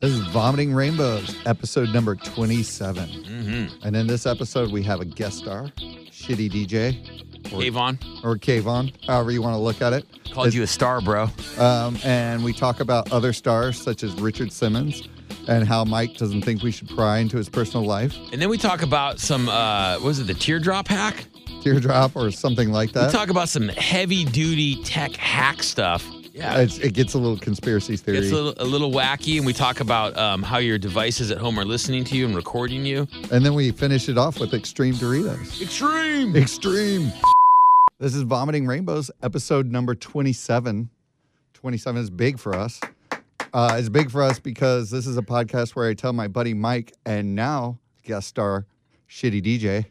[0.00, 3.08] This is Vomiting Rainbows, episode number 27.
[3.08, 3.84] Mm-hmm.
[3.84, 8.92] And in this episode, we have a guest star, Shitty DJ, or, Avon or Kayvon,
[9.04, 10.06] however you want to look at it.
[10.32, 11.26] called you a star, bro.
[11.58, 15.08] Um, and we talk about other stars, such as Richard Simmons,
[15.48, 18.56] and how Mike doesn't think we should pry into his personal life, And then we
[18.56, 21.26] talk about some, uh, what was it, the teardrop hack?
[21.60, 23.06] teardrop, or something like that.
[23.06, 26.08] We talk about some heavy duty tech hack stuff.
[26.38, 26.58] Yeah.
[26.60, 28.18] It's, it gets a little conspiracy theory.
[28.18, 31.38] It's a little, a little wacky, and we talk about um, how your devices at
[31.38, 33.08] home are listening to you and recording you.
[33.32, 35.60] and then we finish it off with Extreme Doritos.
[35.60, 36.36] Extreme.
[36.36, 37.10] Extreme.
[37.98, 40.88] This is Vomiting Rainbows, episode number 27.
[41.54, 42.80] 27 is big for us.
[43.52, 46.54] Uh, it's big for us because this is a podcast where I tell my buddy
[46.54, 48.64] Mike and now guest star
[49.10, 49.86] Shitty DJ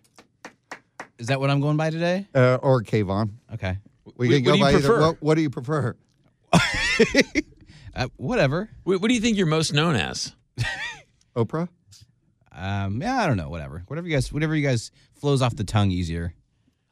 [1.18, 2.26] Is that what I'm going by today?
[2.34, 3.32] uh, or Kayvon.
[3.54, 3.78] Okay.
[4.16, 4.80] We Wh- can what go do you by either.
[4.80, 5.02] prefer?
[5.02, 5.96] What, what do you prefer?
[7.96, 8.70] Uh, whatever.
[8.84, 10.32] What, what do you think you're most known as?
[11.36, 11.68] Oprah?
[12.52, 13.50] Um, yeah, I don't know.
[13.50, 13.84] Whatever.
[13.88, 14.32] Whatever you guys.
[14.32, 16.36] Whatever you guys flows off the tongue easier.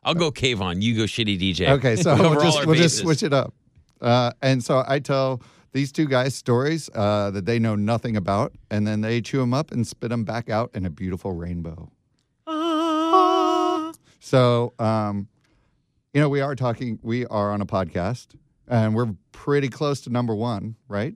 [0.03, 0.81] I'll go Kayvon.
[0.81, 1.70] You go Shitty DJ.
[1.70, 3.53] Okay, so we'll just we'll just switch it up.
[4.02, 8.53] Uh, and so I tell these two guys stories uh, that they know nothing about,
[8.72, 11.92] and then they chew them up and spit them back out in a beautiful rainbow.
[14.20, 15.28] So, um,
[16.16, 16.98] you know, we are talking.
[17.03, 18.30] We are on a podcast,
[18.67, 21.16] and we're pretty close to number one, right?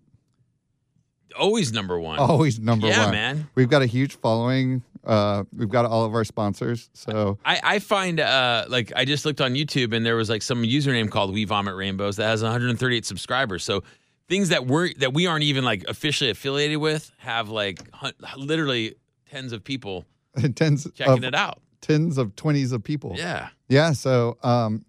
[1.38, 2.20] Always number one.
[2.20, 2.96] Always number one.
[2.96, 3.12] yeah, one.
[3.14, 3.50] man.
[3.56, 4.84] We've got a huge following.
[5.04, 6.90] Uh, we've got all of our sponsors.
[6.94, 10.42] So I, I find uh like I just looked on YouTube and there was like
[10.42, 13.64] some username called We Vomit Rainbows that has 138 subscribers.
[13.64, 13.84] So
[14.28, 18.96] things that we're that we aren't even like officially affiliated with have like hun- literally
[19.30, 20.06] tens of people
[20.56, 21.60] tens checking of it out.
[21.82, 23.14] tens of twenties of people.
[23.16, 23.50] Yeah.
[23.70, 23.94] Yeah.
[23.94, 24.84] So um,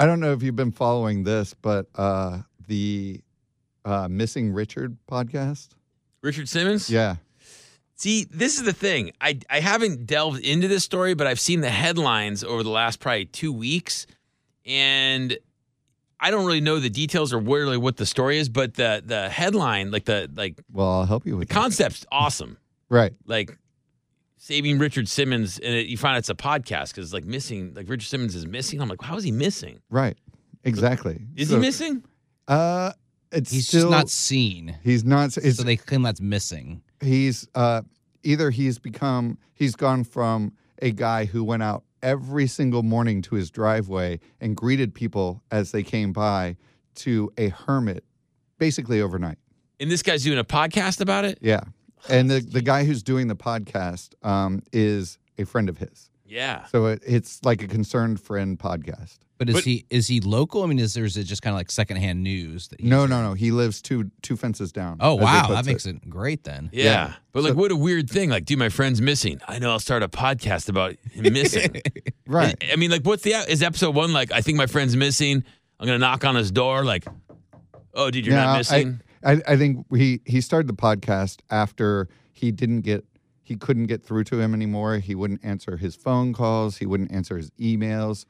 [0.00, 3.20] I don't know if you've been following this, but uh, the
[3.84, 5.68] uh, Missing Richard podcast.
[6.22, 6.88] Richard Simmons?
[6.88, 7.16] Yeah.
[7.96, 9.12] See, this is the thing.
[9.20, 12.98] I I haven't delved into this story, but I've seen the headlines over the last
[12.98, 14.06] probably two weeks,
[14.64, 15.36] and
[16.18, 18.48] I don't really know the details or really what the story is.
[18.48, 21.54] But the the headline, like the like Well, I'll help you the with that.
[21.54, 22.56] concept's awesome.
[22.88, 23.12] Right.
[23.26, 23.58] Like
[24.42, 28.08] saving Richard Simmons, and it, you find it's a podcast because like missing, like Richard
[28.08, 28.80] Simmons is missing.
[28.80, 29.80] I'm like, how is he missing?
[29.90, 30.16] Right.
[30.64, 31.20] Exactly.
[31.36, 32.02] Is So, he missing?
[32.48, 32.92] Uh,
[33.30, 34.76] it's He's still just not seen.
[34.82, 35.36] He's not.
[35.36, 36.82] It's, so they claim that's missing.
[37.00, 37.82] he's uh,
[38.22, 40.52] either he's become he's gone from
[40.82, 45.70] a guy who went out every single morning to his driveway and greeted people as
[45.70, 46.56] they came by
[46.94, 48.02] to a hermit
[48.58, 49.38] basically overnight.
[49.78, 51.38] And this guy's doing a podcast about it.
[51.42, 51.60] Yeah.
[52.08, 56.10] And the, the guy who's doing the podcast um, is a friend of his.
[56.26, 56.64] Yeah.
[56.66, 59.18] So it, it's like a concerned friend podcast.
[59.36, 60.62] But is But- he is he local?
[60.62, 62.68] I mean, is there is it just kind of like secondhand news?
[62.68, 63.32] That he's No, no, no.
[63.34, 64.98] He lives two two fences down.
[65.00, 66.68] Oh as he wow, puts that makes it great then.
[66.72, 66.84] Yeah.
[66.84, 67.12] Yeah.
[67.32, 68.28] But like, what a weird thing.
[68.28, 69.40] Like, dude, my friend's missing.
[69.48, 71.80] I know I'll start a podcast about him missing.
[72.26, 72.54] Right.
[72.68, 75.42] I, I mean, like, what's the, is episode one like, I think my friend's missing.
[75.80, 76.84] I'm going to knock on his door.
[76.84, 77.06] Like,
[77.94, 79.00] oh, dude, you're Yeah, not I- missing.
[79.24, 83.04] I, I think he he started the podcast after he didn't get
[83.50, 84.98] he couldn't get through to him anymore.
[84.98, 86.76] He wouldn't answer his phone calls.
[86.76, 88.24] He wouldn't answer his emails.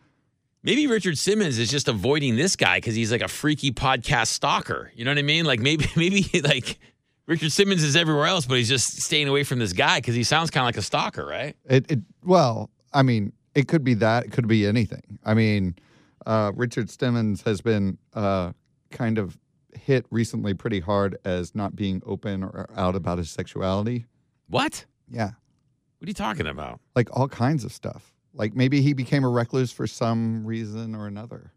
[0.63, 4.91] maybe Richard Simmons is just avoiding this guy because he's like a freaky podcast stalker.
[4.95, 5.45] You know what I mean?
[5.45, 6.79] Like, maybe, maybe like
[7.27, 10.25] Richard Simmons is everywhere else, but he's just staying away from this guy because he
[10.25, 11.55] sounds kind of like a stalker, right?
[11.67, 14.25] It, it well, I mean, it could be that.
[14.25, 15.19] It could be anything.
[15.23, 15.75] I mean,
[16.25, 18.53] uh, Richard Simmons has been uh,
[18.91, 19.39] kind of
[19.75, 24.07] hit recently pretty hard as not being open or out about his sexuality.
[24.49, 24.85] What?
[25.09, 25.31] Yeah,
[25.99, 26.81] What are you talking about?
[26.95, 28.13] like all kinds of stuff.
[28.35, 31.53] Like maybe he became a recluse for some reason or another.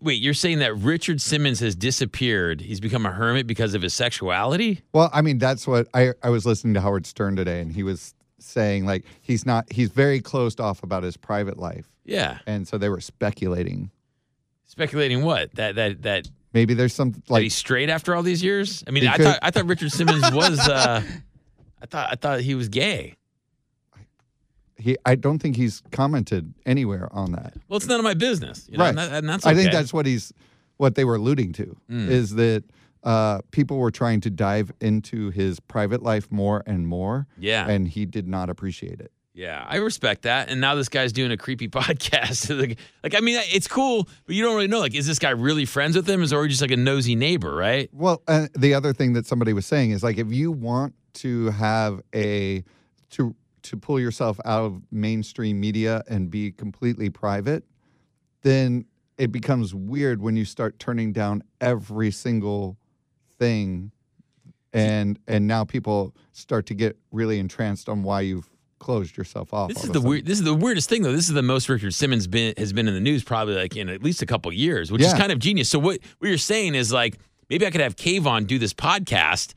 [0.00, 2.60] Wait, you're saying that Richard Simmons has disappeared?
[2.60, 4.80] He's become a hermit because of his sexuality?
[4.92, 7.82] Well, I mean, that's what I, I was listening to Howard Stern today, and he
[7.82, 12.38] was saying like he's not he's very closed off about his private life, Yeah.
[12.46, 13.90] and so they were speculating
[14.72, 15.54] Speculating what?
[15.56, 18.82] That that that, maybe there's some that like he's straight after all these years?
[18.86, 21.02] I mean, I could- thought I thought Richard Simmons was uh
[21.82, 23.16] I thought I thought he was gay.
[24.78, 27.54] he I don't think he's commented anywhere on that.
[27.68, 28.66] Well, it's none of my business.
[28.70, 28.88] You know, Right.
[28.90, 30.32] And, that, and that's I think that's what he's
[30.78, 32.08] what they were alluding to Mm.
[32.08, 32.64] is that
[33.04, 37.68] uh, people were trying to dive into his private life more and more, yeah.
[37.68, 39.10] and he did not appreciate it.
[39.34, 40.50] Yeah, I respect that.
[40.50, 42.58] And now this guy's doing a creepy podcast.
[42.60, 44.80] like, like, I mean, it's cool, but you don't really know.
[44.80, 46.22] Like, is this guy really friends with him?
[46.22, 47.88] Is or just like a nosy neighbor, right?
[47.92, 51.50] Well, uh, the other thing that somebody was saying is like if you want to
[51.50, 52.64] have a
[53.10, 57.64] to to pull yourself out of mainstream media and be completely private,
[58.42, 58.84] then
[59.18, 62.76] it becomes weird when you start turning down every single
[63.38, 63.92] thing
[64.72, 68.48] and and now people start to get really entranced on why you've
[68.82, 69.68] closed yourself off.
[69.68, 70.26] This is the weird.
[70.26, 71.12] This is the weirdest thing, though.
[71.12, 73.88] This is the most Richard Simmons been has been in the news probably like in
[73.88, 75.68] at least a couple years, which is kind of genius.
[75.70, 77.18] So what what you're saying is like
[77.48, 79.54] maybe I could have Kayvon do this podcast.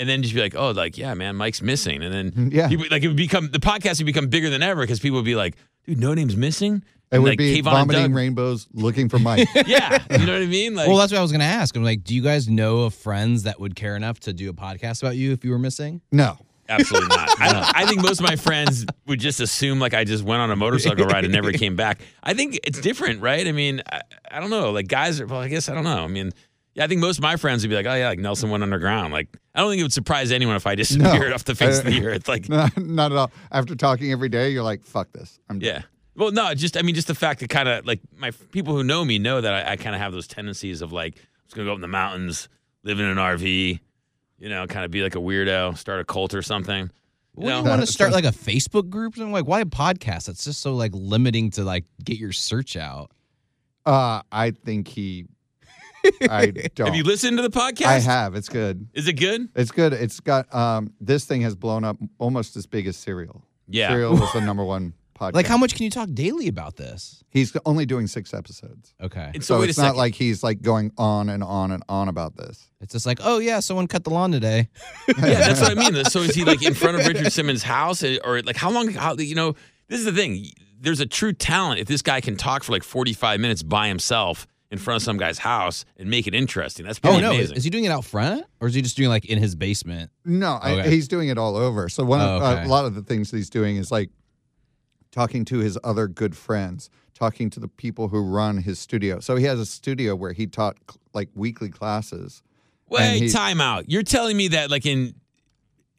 [0.00, 2.04] And then just be like, oh, like, yeah, man, Mike's missing.
[2.04, 2.68] And then, mm, Yeah.
[2.68, 5.24] people, like, it would become the podcast would become bigger than ever because people would
[5.24, 6.76] be like, dude, No Name's missing.
[7.10, 9.48] It And, would like, be Kayvon vomiting Doug- rainbows looking for Mike.
[9.66, 10.76] Yeah, you know what I mean?
[10.76, 11.74] Like, well, that's what I was going to ask.
[11.74, 14.52] I'm like, do you guys know of friends that would care enough to do a
[14.52, 16.00] podcast about you if you were missing?
[16.12, 17.28] no, Absolutely not.
[17.40, 20.50] I, I think most of my friends would just assume like I just went on
[20.50, 22.00] a motorcycle ride and never came back.
[22.22, 23.46] I think it's different, right?
[23.46, 24.70] I mean, I, I don't know.
[24.70, 26.04] Like guys are, well, I guess I don't know.
[26.04, 26.32] I mean,
[26.74, 28.62] yeah, I think most of my friends would be like, oh yeah, like Nelson went
[28.62, 29.12] underground.
[29.12, 31.86] Like, I don't think it would surprise anyone if I disappeared off the face of
[31.86, 32.28] the earth.
[32.28, 33.32] Like, not, not at all.
[33.50, 35.40] After talking every day, you're like, fuck this.
[35.48, 35.68] I'm done.
[35.68, 35.82] yeah.
[36.14, 38.84] Well, no, just I mean, just the fact that kind of like my people who
[38.84, 41.56] know me know that I, I kind of have those tendencies of like, I'm just
[41.56, 42.48] gonna go up in the mountains,
[42.82, 43.80] live in an RV,
[44.38, 46.84] you know, kind of be like a weirdo, start a cult or something.
[46.84, 46.90] You
[47.46, 47.64] Well, know?
[47.64, 49.16] you want to start like a Facebook group?
[49.16, 50.26] And like, why a podcast?
[50.26, 53.10] That's just so like limiting to like get your search out.
[53.86, 55.26] Uh, I think he.
[56.28, 56.86] I don't.
[56.88, 57.86] Have you listened to the podcast?
[57.86, 58.34] I have.
[58.34, 58.88] It's good.
[58.94, 59.48] Is it good?
[59.54, 59.92] It's good.
[59.92, 60.92] It's got um.
[61.00, 63.42] This thing has blown up almost as big as Serial.
[63.68, 63.88] Yeah.
[63.88, 65.34] Serial was the number one podcast.
[65.34, 67.22] Like, how much can you talk daily about this?
[67.30, 69.30] He's only doing six episodes, Okay.
[69.34, 69.88] And so, so, wait it's a second.
[69.88, 72.68] not like he's like going on and on and on about this.
[72.80, 74.68] It's just like, oh yeah, someone cut the lawn today.
[75.08, 75.14] yeah,
[75.48, 76.04] that's what I mean.
[76.06, 78.88] So is he like in front of Richard Simmons' house, eh, or like how long?
[78.92, 79.54] How you know?
[79.88, 80.46] This is the thing.
[80.80, 84.46] There's a true talent if this guy can talk for like 45 minutes by himself
[84.70, 86.84] in front of some guy's house and make it interesting.
[86.86, 87.56] That's pretty Oh no, is, amazing.
[87.56, 90.10] is he doing it out front, or is he just doing like in his basement?
[90.26, 91.88] No, I, he's doing it all over.
[91.88, 92.64] So one, of, Oh, okay.
[92.64, 94.10] a lot of the things he's doing is like
[95.10, 99.20] talking to his other good friends, talking to the people who run his studio.
[99.20, 100.76] So he has a studio where he taught
[101.14, 102.42] like weekly classes.
[102.88, 103.90] Wait, he- time out.
[103.90, 105.14] You're telling me that like in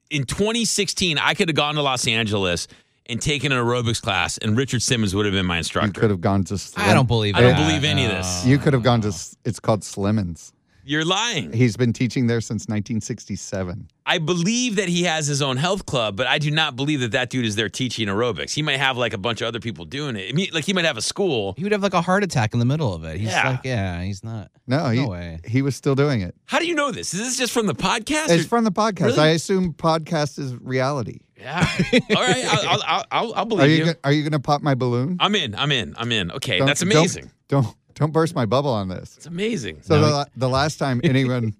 [0.09, 2.67] in 2016, I could have gone to Los Angeles
[3.05, 5.87] and taken an aerobics class, and Richard Simmons would have been my instructor.
[5.87, 6.57] You could have gone to.
[6.57, 7.35] Slim, I don't believe.
[7.35, 8.45] I don't believe any of this.
[8.45, 9.13] You could have gone to.
[9.45, 10.51] It's called Slimmons.
[10.89, 11.53] You're lying.
[11.53, 13.89] He's been teaching there since 1967.
[14.07, 17.11] I believe that he has his own health club, but I do not believe that
[17.11, 18.53] that dude is there teaching aerobics.
[18.55, 20.29] He might have like a bunch of other people doing it.
[20.29, 21.53] I mean, like he might have a school.
[21.57, 23.17] He would have like a heart attack in the middle of it.
[23.19, 23.49] He's Yeah.
[23.51, 24.49] like, yeah, he's not.
[24.65, 25.37] No, he way.
[25.45, 26.33] he was still doing it.
[26.45, 27.13] How do you know this?
[27.13, 28.29] Is this just from the podcast?
[28.31, 29.01] It's or- from the podcast.
[29.01, 29.19] Really?
[29.19, 31.19] I assume podcast is reality.
[31.37, 31.67] yeah.
[32.15, 32.45] All right.
[32.45, 33.85] I'll, I'll, I'll, I'll, I'll Are believe you you.
[33.85, 35.17] gonna, are you going to pop my balloon?
[35.19, 35.53] I'm in.
[35.53, 35.93] I'm in.
[35.99, 36.31] I'm in.
[36.31, 36.57] Okay.
[36.57, 37.25] Don't- That's amazing.
[37.47, 37.75] Don't don't
[38.07, 39.17] burst my bubble on this.
[39.17, 39.81] It's amazing.
[39.81, 41.55] So No, the, the last time anyone,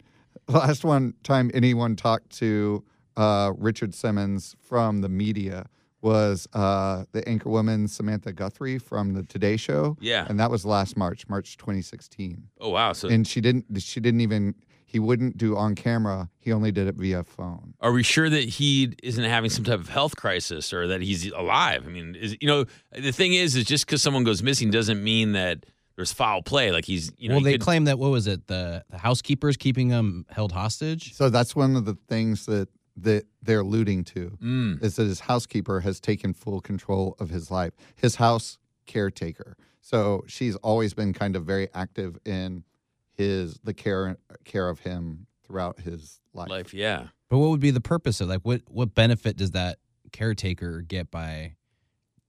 [0.48, 2.84] last one time anyone talked to
[3.18, 5.66] uh, Richard Simmons from the media
[6.02, 9.98] was uh, the anchor woman Samantha Guthrie from the Today Show.
[10.00, 10.26] Yeah.
[10.30, 12.42] and that was last March, March 2016.
[12.60, 12.94] Oh wow.
[12.94, 13.66] So And she didn't.
[13.82, 14.56] She didn't even.
[14.86, 16.32] He wouldn't do on camera.
[16.40, 17.76] He only did it via phone.
[17.80, 21.30] are we sure that he isn't having some type of health crisis or that he's
[21.32, 21.84] alive?
[21.86, 25.04] I mean, is you know the thing is, is just because someone goes missing doesn't
[25.04, 25.66] mean that
[26.00, 26.72] there's foul play.
[26.72, 27.36] Like he's you know.
[27.36, 28.48] well, they could- claim that what was it?
[28.48, 31.14] The, the housekeepers keeping him held hostage.
[31.14, 34.82] So that's one of the things that that they're alluding to Mm.
[34.84, 37.74] is that his housekeeper has taken full control of his life.
[37.96, 39.58] His house caretaker.
[39.82, 42.64] So she's always been kind of very active in
[43.12, 46.50] his the care care of him throughout his life.
[46.50, 46.74] life.
[46.74, 47.08] Yeah.
[47.30, 49.80] But what would be the purpose of like what what benefit does that
[50.14, 51.56] caretaker get by,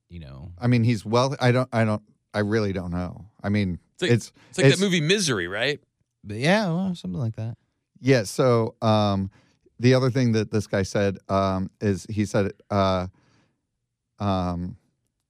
[0.08, 0.52] you know?
[0.60, 1.36] I mean, he's well.
[1.40, 1.68] I don't.
[1.72, 2.02] I don't.
[2.34, 3.26] I really don't know.
[3.42, 5.80] I mean, It's like- it's It's like that movie Misery, right?
[6.24, 7.56] But yeah, well, something like that.
[8.00, 8.24] Yeah.
[8.24, 9.30] So um,
[9.78, 13.06] the other thing that this guy said um, is he said, uh,
[14.18, 14.76] um,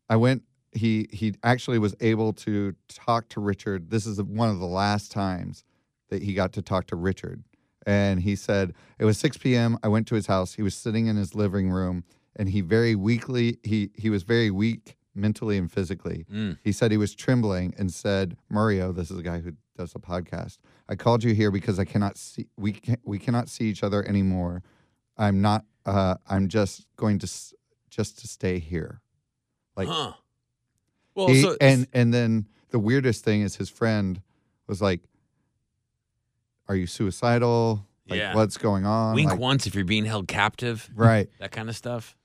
[0.09, 0.43] I went.
[0.73, 3.91] He he actually was able to talk to Richard.
[3.91, 5.65] This is one of the last times
[6.11, 7.43] that he got to talk to Richard.
[7.87, 9.79] And he said it was 6 p.m.
[9.83, 10.55] I went to his house.
[10.55, 12.05] He was sitting in his living room,
[12.37, 16.27] and he very weakly he he was very weak mentally and physically.
[16.33, 16.59] Mm.
[16.63, 19.99] He said he was trembling and said, "Mario, this is a guy who does a
[19.99, 20.59] podcast.
[20.89, 24.07] I called you here because I cannot see we can, we cannot see each other
[24.07, 24.63] anymore.
[25.17, 25.65] I'm not.
[25.87, 27.31] Uh, I'm just going to
[27.91, 29.01] just to stay here."
[29.77, 30.13] Like huh.
[31.15, 34.23] Well, he, so and and then the weirdest thing is his friend
[34.67, 35.01] was like,
[36.69, 37.87] "Are you suicidal?
[38.09, 38.35] Like Yeah.
[38.35, 41.29] what's going on?" wink Like, once if you're being held captive, right.
[41.41, 42.17] that kind of stuff.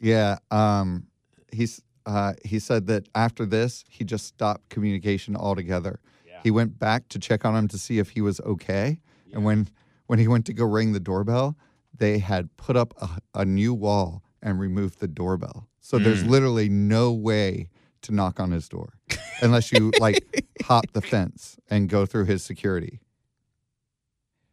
[0.00, 0.38] Yeah.
[0.50, 1.06] Um,
[1.52, 6.00] he's uh, he said that after this, he just stopped communication altogether.
[6.26, 6.40] Yeah.
[6.42, 8.98] He went back to check on him to see if he was okay.
[9.32, 9.68] And when
[10.06, 11.56] when he went to go ring the doorbell,
[11.96, 13.08] they had put up a,
[13.40, 15.68] a new wall and removed the doorbell.
[15.80, 16.28] So there's Mm.
[16.28, 17.68] literally no way
[18.02, 18.94] to knock on his door
[19.40, 20.22] unless you like
[20.64, 23.00] hop the fence and go through his security.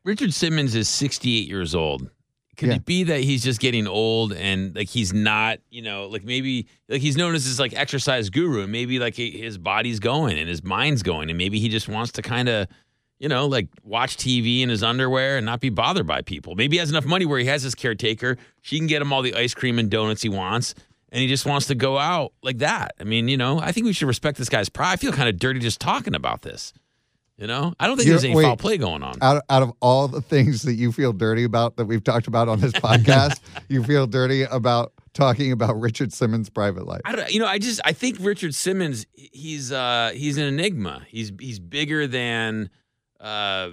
[0.05, 2.09] Richard Simmons is 68 years old.
[2.59, 2.75] Could Yeah.
[2.75, 6.67] it be that he's just getting old and like he's not, you know, like maybe
[6.89, 10.37] like he's known as this like exercise guru and maybe like he- his body's going
[10.37, 12.67] and his mind's going and maybe he just wants to kind of,
[13.17, 16.55] you know, like watch TV in his underwear and not be bothered by people.
[16.55, 18.37] Maybe he has enough money where he has his caretaker.
[18.61, 20.75] She can get him all the ice cream and donuts he wants.
[21.11, 22.93] And he just wants to go out like that.
[22.99, 24.93] I mean, you know, I think we should respect this guy's pride.
[24.93, 26.71] I feel kind of dirty just talking about this.
[27.39, 28.43] You know, I don't think You're- there's any wait.
[28.43, 29.15] foul play going on.
[29.21, 32.49] Out, out of all the things that you feel dirty about that we've talked about
[32.49, 36.99] on this podcast, you feel dirty about talking about Richard Simmons' private life.
[37.05, 41.03] I don't, you know, I just I think Richard Simmons he's uh he's an enigma.
[41.07, 42.69] He's he's bigger than
[43.21, 43.69] uh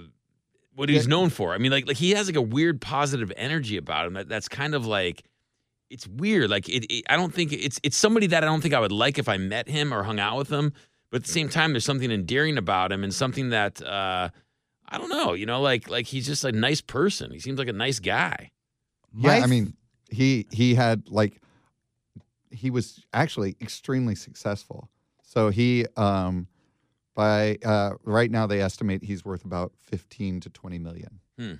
[0.75, 1.09] what he's Yeah.
[1.09, 1.53] known for.
[1.53, 4.47] I mean, like like he has like a weird positive energy about him that, that's
[4.47, 5.23] kind of like
[5.89, 6.49] it's weird.
[6.49, 8.91] Like it, it I don't think it's it's somebody that I don't think I would
[8.91, 10.73] like if I met him or hung out with him.
[11.09, 14.29] But at the same time, there's something endearing about him and something that uh
[14.89, 17.31] I don't know, you know, like like he's just a nice person.
[17.31, 18.51] He seems like a nice guy.
[19.15, 19.75] Yeah, My I mean,
[20.09, 21.41] he he had like
[22.51, 24.89] he was actually extremely successful.
[25.23, 26.47] So he um
[27.15, 31.19] by uh right now they estimate he's worth about 15 to 20 million.
[31.37, 31.53] Hmm.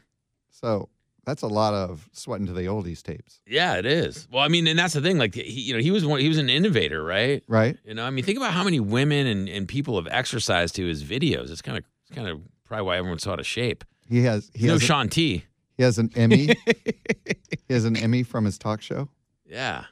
[0.49, 0.89] So
[1.27, 4.29] that's a lot of Sweatin' to the Oldies tapes, Yeah, it is.
[4.31, 5.17] Well, I mean, and that's the thing.
[5.17, 6.21] Like, he, you know, he was one.
[6.21, 7.43] He was an innovator, right?
[7.49, 7.77] right?
[7.83, 10.85] You know, I mean, think about how many women and, and people have exercised to
[10.87, 11.51] his videos.
[11.51, 13.83] It's kind of it's kind of probably why everyone's out of shape.
[14.07, 15.43] He has he has, a- Sean T.
[15.75, 16.47] he has an Emmy.
[17.67, 19.09] he has an Emmy from his talk show.
[19.45, 19.83] Yeah.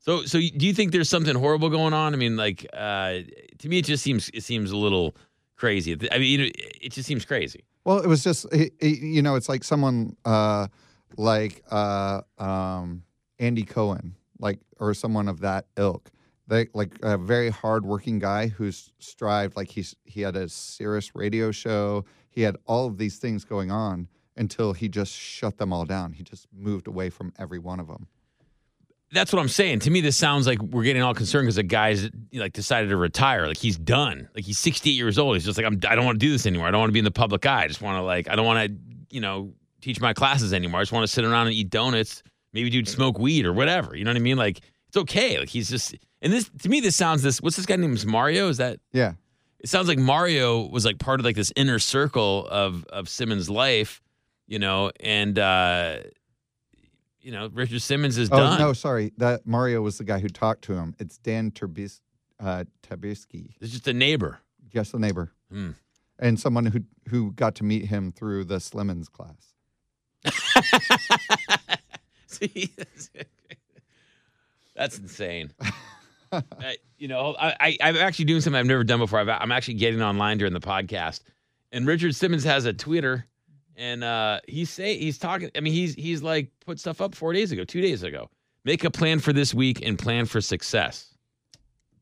[0.00, 2.12] So, so do you think there's something horrible going on?
[2.12, 3.20] I mean, like, uh,
[3.58, 5.16] to me, it just seems it seems a little
[5.56, 5.96] crazy.
[6.10, 6.50] I mean, you know,
[6.82, 7.64] it just seems crazy.
[7.84, 10.68] Well, it was just he- he- you know, it's like someone uh,
[11.16, 13.02] like uh, um,
[13.38, 16.10] Andy Cohen, like or someone of that ilk.
[16.46, 19.56] They like a very hardworking guy who's strived.
[19.56, 22.04] Like he's he had a Sirius radio show.
[22.30, 26.12] He had all of these things going on until he just shut them all down.
[26.12, 28.08] He just moved away from every one of them.
[29.12, 29.80] That's what I'm saying.
[29.80, 32.96] To me, this sounds like we're getting all concerned because the guy's like decided to
[32.96, 33.46] retire.
[33.46, 34.28] Like he's done.
[34.34, 35.36] Like he's 68 years old.
[35.36, 35.78] He's just like I'm.
[35.88, 36.66] I don't want to do this anymore.
[36.66, 37.64] I don't want to be in the public eye.
[37.64, 38.28] I just want to like.
[38.28, 38.76] I don't want to
[39.14, 40.80] you know teach my classes anymore.
[40.80, 42.22] I just want to sit around and eat donuts.
[42.52, 43.94] Maybe do smoke weed or whatever.
[43.96, 44.36] You know what I mean?
[44.36, 45.38] Like it's okay.
[45.38, 45.94] Like he's just.
[46.20, 47.40] And this to me, this sounds this.
[47.40, 48.48] What's this guy named Mario?
[48.48, 48.80] Is that?
[48.92, 49.12] Yeah,
[49.60, 53.48] It sounds like Mario was like part of like this inner circle of of Simmons'
[53.48, 54.00] life.
[54.46, 55.98] You know, and uh
[57.24, 58.58] you know Richard Simmons is Oh done.
[58.60, 59.12] no, sorry.
[59.18, 60.94] That Mario was the guy who talked to him.
[60.98, 62.00] It's Dan Terbis,
[62.38, 64.38] uh, Tabisky, It's just a neighbor.
[64.72, 65.70] just a neighbor, Hmm.
[66.18, 69.54] and someone who who got to meet him through the Slimmons class.
[72.26, 72.72] See,
[74.74, 75.52] that's insane.
[76.32, 76.40] Uh,
[76.98, 79.20] you know, I, I, I'm actually doing something I've never done before.
[79.20, 81.20] I've, I'm actually getting online during the podcast,
[81.70, 83.24] and Richard Simmons has a Twitter,
[83.76, 85.50] and uh, he's say he's talking.
[85.56, 88.28] I mean, he's he's like put stuff up four days ago, two days ago.
[88.64, 91.08] Make a plan for this week and plan for success.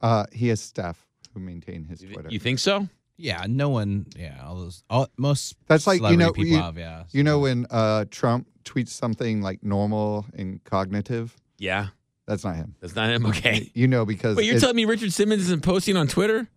[0.00, 2.28] Uh, he has staff who maintain his Twitter.
[2.30, 2.88] you think so?
[3.16, 4.06] yeah, no one.
[4.16, 4.82] Yeah, all those.
[4.90, 5.56] All most.
[5.66, 6.76] That's like, you know, people you- have.
[6.78, 11.36] Yeah, You know when uh, Trump tweets something like normal and cognitive?
[11.58, 11.88] Yeah,
[12.26, 12.74] That's not him.
[12.80, 13.26] that's not him.
[13.26, 13.70] Okay.
[13.74, 16.48] You know because Wait, you're telling me Richard Simmons isn't posting on Twitter?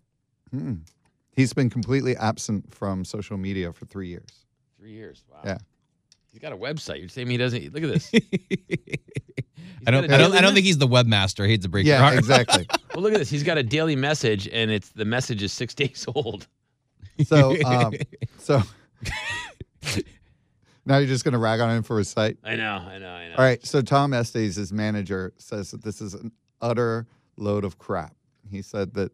[0.56, 0.82] Mm-mm.
[1.36, 4.45] he's been completely absent from social media for three years.
[4.86, 5.24] Three years.
[5.32, 5.40] Wow.
[5.44, 5.58] Yeah.
[6.32, 7.00] He's got a website.
[7.00, 7.74] You're saying he doesn't.
[7.74, 8.12] Look at this.
[9.88, 10.06] I don't.
[10.08, 10.34] got a I don't.
[10.36, 11.44] I don't think he's the webmaster.
[11.44, 12.20] I hate to break your Yeah, heart.
[12.20, 12.68] exactly.
[12.94, 13.32] Well, look at this.
[13.32, 16.46] He's got a daily message, and it's the message is six days old.
[17.26, 17.96] So, um,
[18.38, 18.62] so
[20.86, 22.38] now you're just going to rag on him for his site.
[22.44, 23.36] I know, I know, I know.
[23.38, 23.66] All right.
[23.66, 28.14] So Tom Estes, his manager, says that this is an utter load of crap.
[28.52, 29.12] He said that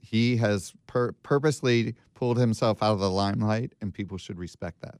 [0.00, 4.98] he has pur- purposely pulled himself out of the limelight, and people should respect that.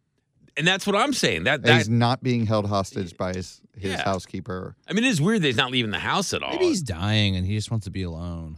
[0.56, 1.44] And that's what I'm saying.
[1.44, 4.02] That That that he's not being held hostage by his his Yeah.
[4.04, 4.75] housekeeper.
[4.88, 6.52] I mean, it is weird that he's not leaving the house at all.
[6.52, 8.56] Maybe he's dying and he just wants to be alone.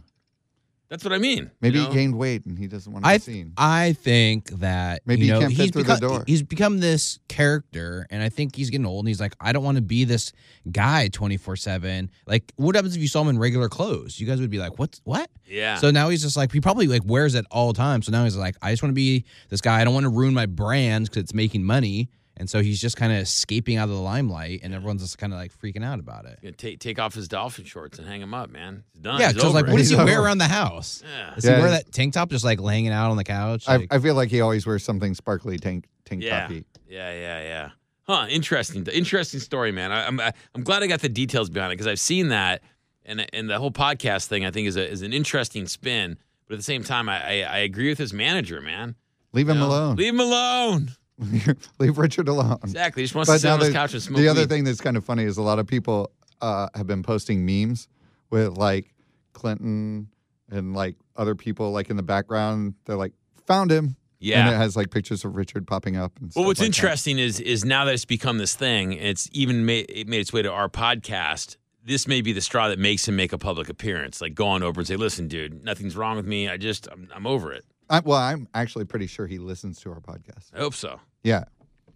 [0.89, 1.51] That's what I mean.
[1.61, 1.89] Maybe you know?
[1.91, 3.53] he gained weight and he doesn't want to I be seen.
[3.57, 6.23] I think that Maybe you he can't fit he's through the become, door.
[6.25, 9.05] He's become this character, and I think he's getting old.
[9.05, 10.33] And he's like, I don't want to be this
[10.71, 12.09] guy twenty four seven.
[12.25, 14.19] Like, what happens if you saw him in regular clothes?
[14.19, 14.99] You guys would be like, what?
[15.03, 15.29] What?
[15.45, 15.75] Yeah.
[15.75, 18.01] So now he's just like, he probably like wears it all the time.
[18.01, 19.79] So now he's like, I just want to be this guy.
[19.79, 22.09] I don't want to ruin my brand because it's making money.
[22.39, 25.33] And so he's just kind of escaping out of the limelight, and everyone's just kind
[25.33, 26.39] of like freaking out about it.
[26.41, 28.85] Gonna take take off his dolphin shorts and hang him up, man.
[28.93, 29.19] He's done.
[29.19, 31.03] yeah, because like, what does he wear around the house?
[31.05, 31.35] Yeah.
[31.35, 31.57] Does Yeah.
[31.57, 33.65] he wear that tank top just like hanging out on the couch?
[33.67, 36.41] I, Like, I feel like he always wears something sparkly tank tank Yeah.
[36.43, 36.63] toppy.
[36.87, 37.69] Yeah, yeah, yeah.
[38.07, 38.25] Huh?
[38.29, 38.87] Interesting.
[38.87, 39.91] Interesting story, man.
[39.91, 42.61] I, I'm I'm glad I got the details behind it because I've seen that,
[43.05, 46.17] and and the whole podcast thing I think is a is an interesting spin.
[46.47, 48.95] But at the same time, I I, I agree with his manager, man.
[49.33, 49.67] Leave him know?
[49.67, 49.95] alone.
[49.97, 50.91] Leave him alone.
[51.79, 52.59] Leave Richard alone.
[52.63, 53.03] Exactly.
[53.03, 54.49] He just wants to sit on his the- couch and smoke the other weed.
[54.49, 56.11] thing that's kind of funny is a lot of people
[56.41, 57.87] uh, have been posting memes
[58.29, 58.93] with like
[59.33, 60.07] Clinton
[60.49, 62.75] and like other people like in the background.
[62.85, 63.13] They're like,
[63.45, 63.95] found him.
[64.19, 64.45] Yeah.
[64.45, 66.11] And it has like pictures of Richard popping up.
[66.19, 69.29] And Well, what's like interesting is is now that it's become this thing, and it's
[69.31, 71.55] even made it made its way to our podcast.
[71.85, 74.61] This may be the straw that makes him make a public appearance, like go on
[74.61, 76.49] over and say, "Listen, dude, nothing's wrong with me.
[76.49, 79.91] I just I'm, I'm over it." I, well, I'm actually pretty sure he listens to
[79.91, 80.53] our podcast.
[80.53, 80.99] I hope so.
[81.23, 81.45] Yeah.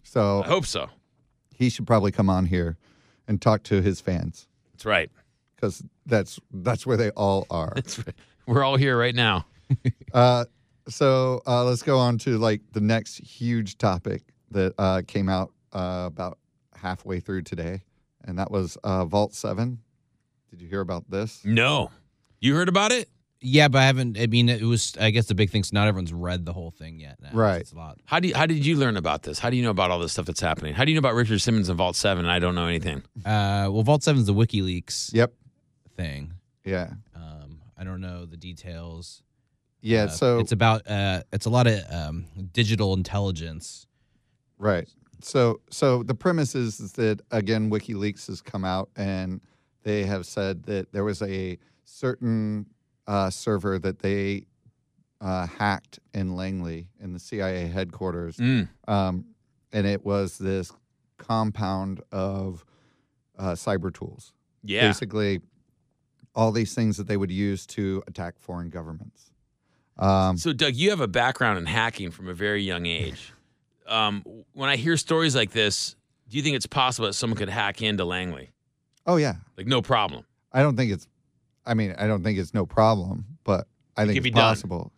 [0.02, 0.88] So I hope so.
[1.54, 2.76] he should probably come on here
[3.26, 5.10] and talk to his fans That's right.
[5.56, 7.72] because that's that's where they all are.
[7.74, 8.14] That's right.
[8.46, 9.46] We're all here right now.
[10.12, 10.44] Uh,
[10.86, 15.50] so uh, let's go on to like the next huge topic that uh, came out
[15.72, 16.38] uh, about
[16.76, 17.82] halfway through today,
[18.24, 19.78] and that was uh, Vault Seven.
[20.50, 21.40] Did you hear about this?
[21.44, 21.90] No,
[22.38, 23.08] you heard about it?
[23.46, 24.18] Yeah, but I haven't.
[24.18, 24.94] I mean, it was.
[24.98, 27.18] I guess the big thing's not everyone's read the whole thing yet.
[27.20, 27.28] Now.
[27.34, 27.60] Right.
[27.60, 27.98] It's a lot.
[28.06, 29.38] How do you, how did you learn about this?
[29.38, 30.72] How do you know about all this stuff that's happening?
[30.72, 32.24] How do you know about Richard Simmons and Vault Seven?
[32.24, 33.02] And I don't know anything.
[33.18, 35.34] Uh, well, Vault Seven's the WikiLeaks Yep.
[35.96, 36.32] thing.
[36.64, 36.92] Yeah.
[37.14, 39.22] Um, I don't know the details.
[39.82, 40.04] Yeah.
[40.04, 40.88] Uh, so it's about.
[40.88, 43.86] Uh, it's a lot of um, digital intelligence.
[44.56, 44.88] Right.
[45.20, 49.40] So so the premise is, is that again WikiLeaks has come out and
[49.82, 52.66] they have said that there was a certain
[53.06, 54.46] uh, server that they
[55.20, 58.68] uh, hacked in Langley in the CIA headquarters, Mm.
[58.88, 59.24] um,
[59.72, 60.72] and it was this
[61.18, 62.64] compound of
[63.38, 64.32] uh, cyber tools.
[64.62, 64.86] Yeah.
[64.86, 65.40] Basically,
[66.34, 69.30] all these things that they would use to attack foreign governments.
[69.98, 73.32] Um, So, Doug, you have a background in hacking from a very young age.
[73.86, 75.94] Um, when I hear stories like this,
[76.30, 78.48] do you think it's possible that someone could hack into Langley?
[79.06, 80.24] oh yeah, Like, no problem.
[80.54, 81.06] I don't think it's.
[81.66, 83.66] I mean, I don't think it's no problem, but
[83.96, 84.40] I It think it's be done.
[84.42, 84.92] possible.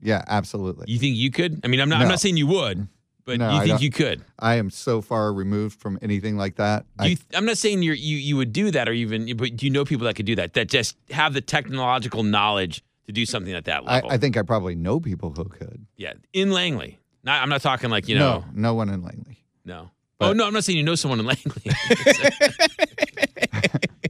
[0.00, 0.84] Yeah, absolutely.
[0.88, 1.60] You think you could?
[1.64, 2.02] I mean, I'm not.
[2.02, 2.88] I'm not saying you would,
[3.24, 4.22] but No, you think you could?
[4.38, 6.84] I am so far removed from anything like that.
[6.98, 9.34] I, you, I'm not saying you're, you you would do that, or even.
[9.36, 10.52] But do you know people that could do that?
[10.54, 14.10] That just have the technological knowledge to do something at that I, level.
[14.10, 15.86] I think I probably know people who could.
[15.96, 16.98] yeah, in Langley.
[17.22, 18.40] Not, I'm not talking like you know.
[18.40, 19.38] no, no one in Langley.
[19.64, 19.90] No.
[20.18, 21.62] But- oh no, I'm not saying you know someone in Langley.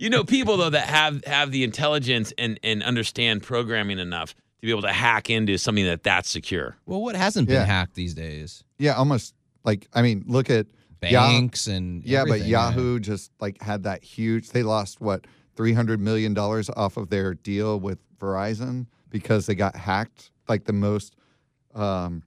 [0.05, 4.67] you know people though that have have the intelligence and and understand programming enough to
[4.67, 6.77] be able to hack into something that that's secure.
[6.87, 7.65] Well, what hasn't been Yeah.
[7.65, 8.63] hacked these days?
[8.79, 10.67] Yeah, almost like I mean, look at
[11.03, 14.51] Yah- Banks and yeah, but everything, Yahoo just like had that huge.
[14.51, 19.55] They lost what three hundred million dollars off of their deal with Verizon because they
[19.55, 20.31] got hacked.
[20.49, 21.15] Like the most,
[21.75, 22.23] um,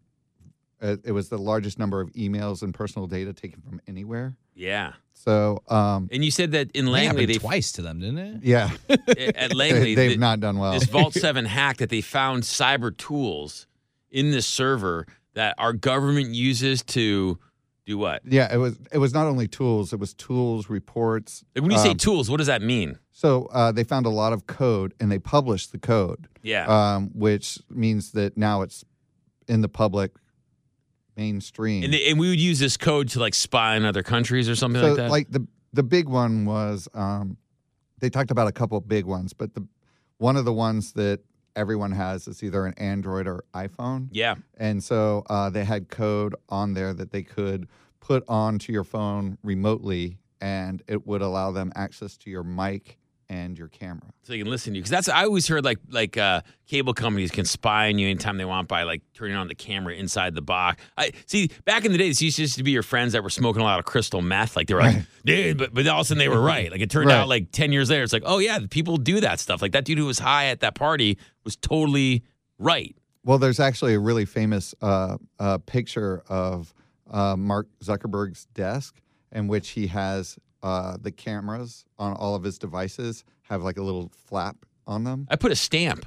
[0.82, 4.36] it, it was the largest number of emails and personal data taken from anywhere.
[4.58, 4.93] Yeah.
[5.13, 8.43] So, um, And you said that in Langley happened they twice to them, didn't it?
[8.43, 8.72] yeah,
[9.36, 10.72] at Langley they've the- not done well.
[10.74, 13.67] this Vault 7 hack that they found cyber tools
[14.10, 17.38] in this server that our government uses to
[17.86, 18.22] do what?
[18.26, 18.78] Yeah, it was.
[18.91, 21.46] It was not only tools; it was tools, reports.
[21.56, 22.98] Like when you say Um, tools, what does that mean?
[23.12, 26.65] so uh, they found a lot of code, and they published the code, Yeah.
[26.67, 28.84] um, which means that now it's
[29.48, 30.12] in the public
[31.18, 31.84] mainstream.
[31.84, 34.82] and, and we would use this code to like spy on other countries or something
[34.82, 35.12] so, like that.
[35.12, 37.38] Like the the big one was um,
[38.00, 39.68] they talked about a couple big ones, but the
[40.18, 41.22] one of the ones that
[41.56, 44.10] everyone has is either an Android or iPhone.
[44.12, 44.36] yeah.
[44.58, 47.68] And so uh, they had code on there that they could
[48.00, 52.98] put onto your phone remotely, and it would allow them access to your mic
[53.30, 54.10] and your camera.
[54.24, 56.94] so they can listen to you because that's I always heard like like uh, cable
[56.94, 60.34] companies can spy on you anytime they want by like turning on the camera inside
[60.34, 60.82] the box.
[60.98, 63.62] I see back in the day, this used to be your friends that were smoking
[63.62, 64.56] a lot of crystal meth.
[64.56, 66.72] Like they were like, dude, but but all of a sudden they were right.
[66.72, 67.16] Like it turned Right.
[67.18, 69.62] out like ten years later, it's like, oh yeah, people do that stuff.
[69.62, 72.24] Like that dude who was high at that party was totally
[72.58, 72.96] right.
[73.26, 76.74] Well, there's actually a really famous uh, uh, picture of
[77.12, 79.02] uh, Mark Zuckerberg's desk
[79.34, 83.82] in which he has uh, the cameras on all of his devices have like a
[83.84, 85.28] little flap on them.
[85.30, 86.06] I put a stamp.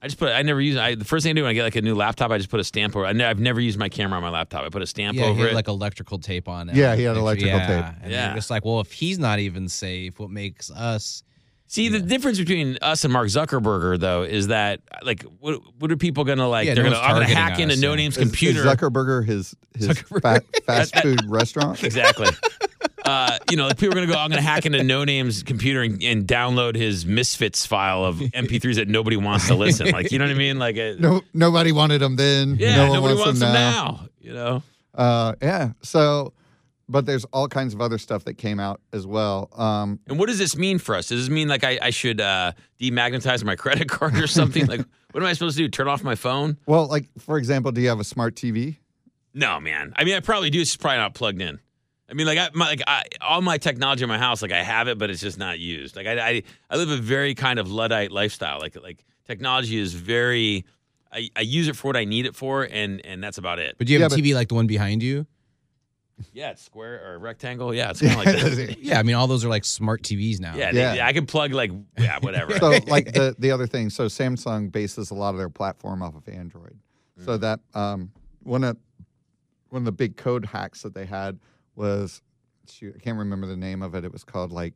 [0.00, 0.28] I just put.
[0.32, 0.76] I never use.
[0.76, 2.48] I the first thing I do when I get like a new laptop, I just
[2.50, 3.06] put a stamp over.
[3.06, 4.64] I ne- I've never used my camera on my laptop.
[4.64, 5.54] I put a stamp Yeah, he over had it.
[5.54, 6.76] like electrical tape on it.
[6.76, 7.66] Yeah, he had Picture- electrical yeah.
[7.82, 7.94] tape.
[8.02, 8.26] And Yeah.
[8.28, 11.24] you're just like, well, if he's not even safe, what makes us?
[11.66, 15.96] See, the difference between us and Mark Zuckerberg, though, is that like, what what are
[15.96, 16.68] people gonna like?
[16.68, 17.94] Yeah, They're no gonna one's I'm gonna targeting hack into us, No.
[17.96, 18.62] Name's Is- is computer.
[18.64, 20.22] Zuckerberger his his Zuckerberg.
[20.22, 21.82] fa- fast food restaurant?
[21.82, 22.28] exactly.
[23.04, 24.18] Uh, you know, like people are gonna go.
[24.18, 28.76] I'm gonna hack into No Name's computer and, and download his Misfits file of MP3s
[28.76, 29.90] that nobody wants to listen.
[29.90, 30.58] Like, you know what I mean?
[30.58, 32.56] Like, it, No, nobody wanted them then.
[32.58, 33.84] yeah, no one nobody wants, wants them them now.
[34.00, 34.08] now.
[34.20, 34.62] You know,
[34.94, 35.72] Uh, yeah.
[35.82, 36.32] So,
[36.88, 39.50] but there's all kinds of other stuff that came out as well.
[39.54, 41.08] Um, and what does this mean for us?
[41.08, 44.64] Does this mean like I, I should uh, demagnetize my credit card or something?
[44.66, 44.80] like,
[45.12, 45.68] what am I supposed to do?
[45.68, 46.56] Turn off my phone?
[46.66, 48.76] well, like for example, do you have a smart TV?
[49.34, 49.92] No, man.
[49.96, 50.60] I mean, I probably do.
[50.60, 51.58] It's probably not plugged in.
[52.14, 54.62] I mean, like, I, my, like I, all my technology in my house, like I
[54.62, 55.96] have it, but it's just not used.
[55.96, 58.60] Like, I, I, I live a very kind of luddite lifestyle.
[58.60, 60.64] Like, like technology is very.
[61.12, 63.74] I, I use it for what I need it for, and and that's about it.
[63.78, 65.26] But do you have Yeah, a TV like the one behind you?
[66.32, 67.74] Yeah, it's square or rectangle.
[67.74, 68.76] Yeah, it's kind of like that.
[68.80, 70.54] Yeah, I mean all those are like smart TVs now.
[70.54, 70.94] Yeah, Yeah.
[70.94, 72.56] They, I can plug like yeah, whatever.
[72.58, 76.14] so like the the other thing so samsung bases a lot of their platform off
[76.14, 76.78] of android
[77.20, 77.24] Mm.
[77.24, 78.10] so that um
[78.42, 78.76] one of
[79.70, 81.38] one of the big code hacks that they had
[81.76, 82.22] was
[82.70, 84.74] shoot i can't remember the name of it it was called like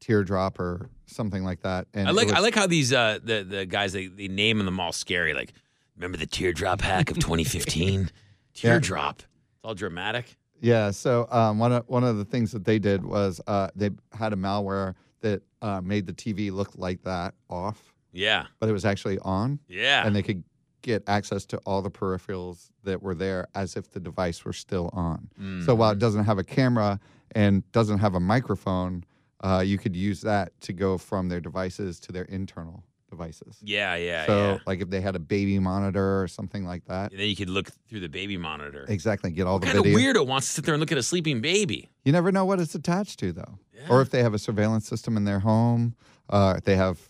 [0.00, 3.66] teardrop or something like that and I like I like how these uh the the
[3.66, 5.34] guys they, they name them all scary.
[5.34, 5.52] Like
[5.96, 8.10] remember the teardrop hack of 2015?
[8.54, 9.18] Teardrop.
[9.18, 9.26] It's
[9.64, 10.36] all dramatic.
[10.62, 13.90] yeah so um one of one of the things that they did was uh they
[14.12, 18.46] had a malware that uh, made the tv look like that off Yeah.
[18.58, 20.06] but it was actually on Yeah.
[20.06, 20.42] and they could
[20.82, 24.90] get access to all the peripherals that were there as if the device were still
[24.92, 25.28] on.
[25.64, 26.00] So while it Mm.
[26.00, 26.98] doesn't have a camera
[27.34, 29.04] and doesn't have a microphone,
[29.42, 33.58] uh, you could use that to go from their devices to their internal devices.
[33.62, 34.58] yeah, yeah, so, yeah.
[34.66, 37.68] like if they had a baby monitor or something like that, then you could look
[37.88, 38.84] through the baby monitor.
[38.88, 40.98] exactly, get all What the kind of weirdo wants to sit there and look at
[40.98, 41.90] a sleeping baby?
[42.04, 43.58] You never know what it's attached to, though.
[43.88, 45.96] Or if they have a surveillance system in their home,
[46.28, 47.09] uh, they have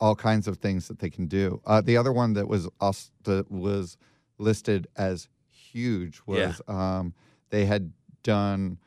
[0.00, 1.60] all kinds of things that they can do.
[1.66, 3.96] Uh, the other one that was also, that was
[4.38, 6.48] listed as huge Yeah.
[6.48, 7.14] was um,
[7.50, 8.78] they had done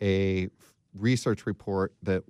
[0.00, 0.48] a
[0.94, 2.22] research report that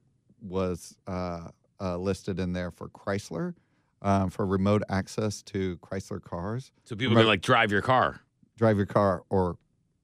[0.42, 1.48] was uh,
[1.81, 3.55] uh, listed in there for Chrysler
[4.03, 6.72] um, for remote access to Chrysler cars.
[6.85, 7.22] So people Right.
[7.22, 8.20] can like drive your car,
[8.57, 9.57] Drive your car or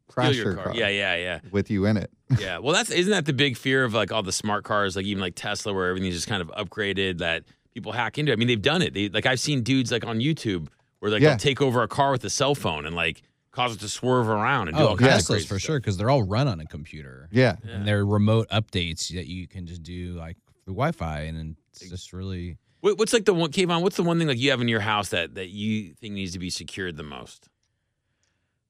[0.08, 0.72] steal crash your car.
[0.74, 1.40] Yeah, yeah, yeah.
[1.50, 2.10] with you in it.
[2.38, 2.58] yeah.
[2.58, 5.20] Well, that's isn't that the big fear of like all the smart cars, like even
[5.20, 7.44] like Tesla, where everything's just kind of upgraded that
[7.76, 8.32] people hack into.
[8.32, 8.34] It.
[8.34, 8.94] I mean, they've done it.
[8.94, 10.68] They like I've seen dudes like on YouTube
[11.00, 11.30] where like Yeah.
[11.30, 14.28] they'll take over a car with a cell phone and like cause it to swerve
[14.28, 15.66] around and do Oh, all kinds of Teslas crazy for stuff.
[15.66, 17.28] sure because they're all run on a computer.
[17.30, 17.56] Yeah.
[17.64, 17.70] Yeah.
[17.72, 21.88] And they're remote updates that you can just do like the Wi-Fi, and then it's
[21.88, 22.56] just really.
[22.80, 23.82] What, what's like the one, Kayvon?
[23.82, 26.32] What's the one thing like you have in your house that that you think needs
[26.32, 27.48] to be secured the most,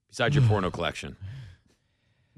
[0.09, 1.16] besides your porno collection?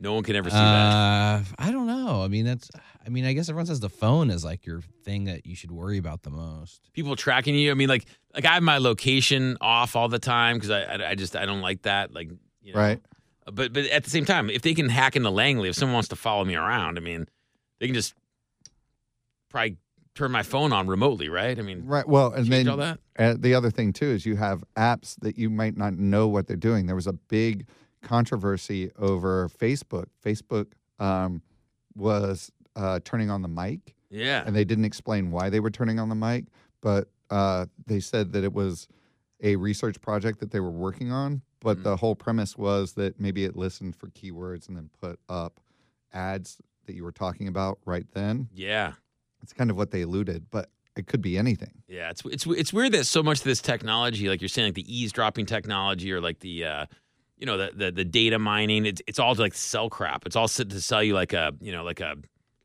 [0.01, 0.63] No one can ever see that.
[0.63, 2.23] Uh, I don't know.
[2.23, 2.71] I mean, that's.
[3.09, 5.71] I mean, I guess everyone says the phone is like your thing that you should
[5.71, 6.91] worry about the most.
[6.93, 7.71] People tracking you.
[7.71, 11.11] I mean, like like I have my location off all the time because I, I
[11.11, 12.13] I just I don't like that.
[12.13, 12.29] Like
[12.61, 12.79] you know.
[12.79, 13.01] Right.
[13.51, 16.11] But but at the same time, if they can hack into Langley, if someone wants
[16.11, 17.27] to follow me around, I mean,
[17.81, 18.13] they can just
[19.49, 19.79] probably
[20.15, 21.59] turn my phone on remotely, right?
[21.59, 22.07] I mean, Right.
[22.07, 22.99] Well, and change then all that.
[23.19, 26.47] Uh, the other thing too is you have apps that you might not know what
[26.47, 26.85] they're doing.
[26.85, 27.69] There was a big
[28.03, 30.09] controversy over Facebook.
[30.23, 31.41] Facebook um,
[31.95, 34.43] was uh, turning on the mic, Yeah.
[34.47, 36.45] and they didn't explain why they were turning on the mic,
[36.81, 38.89] but uh, they said that it was
[39.43, 41.43] a research project that they were working on.
[41.61, 41.83] But Mm.
[41.83, 45.61] the whole premise was that maybe it listened for keywords and then put up
[46.13, 48.49] ads that you were talking about right then.
[48.55, 48.93] Yeah.
[49.43, 51.83] It's kind of what they alluded, but it could be anything.
[51.89, 54.75] Yeah, it's it's it's weird that so much of this technology, like you're saying, like
[54.75, 56.87] the eavesdropping technology or like the uh,
[57.37, 60.27] you know the, the the data mining, it's it's all like sell crap.
[60.27, 62.17] It's all set to sell you like a you know like a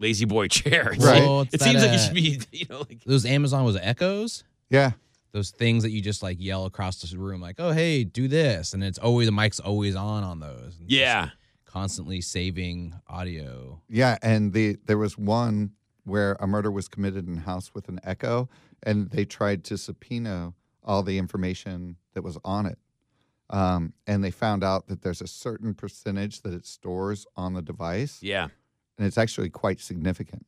[0.08, 0.92] La-Z-Boy chair.
[0.94, 1.20] It's Right.
[1.20, 3.26] like- Well, it's it that, seems like it uh, should be you know like Those
[3.26, 4.44] Amazon was Echoes.
[4.70, 4.92] Yeah.
[5.32, 8.74] Those things that you just like yell across the room, like, "Oh, hey, do this,"
[8.76, 10.78] and it's always the mic's always on on those.
[10.80, 11.30] And just yeah
[11.66, 13.82] constantly saving audio.
[13.89, 15.72] Yeah, and the there was one
[16.04, 18.48] where a murder was committed in a house with an echo,
[18.84, 22.78] and they tried to subpoena all the information that was on it,
[23.50, 27.62] um, and they found out that there's a certain percentage that it stores on the
[27.63, 28.50] device, yeah
[28.97, 30.45] and it's actually quite significant.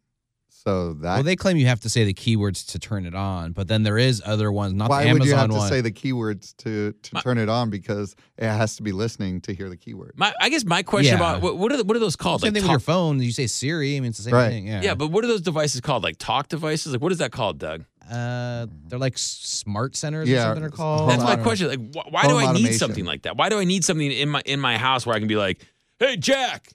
[0.49, 3.51] So that well, they claim you have to say the keywords to turn it on,
[3.51, 5.81] but then there is other ones, not why the would Amazon you have to say
[5.81, 9.53] the keywords to to My- turn it on because it has to be listening to
[9.53, 10.13] hear the keyword.
[10.15, 11.15] my I guess my question Yeah.
[11.17, 13.19] about what what are, what are those called Same like thing with your phone.
[13.21, 13.97] You say Siri.
[13.97, 14.49] I mean, it's the same Right.
[14.49, 14.65] thing.
[14.67, 14.81] Yeah.
[14.81, 17.59] yeah but what are those devices called like talk devices like what is that called
[17.59, 20.61] Doug Uh, they're like smart centers Yeah, or something.
[20.61, 21.09] They're called.
[21.09, 21.67] That's my question.
[21.67, 22.77] Like, wh- why do I need automation.
[22.79, 23.35] something like that?
[23.37, 25.59] Why do I need something in my in my house where I can be like,
[25.99, 26.71] "Hey, Jack,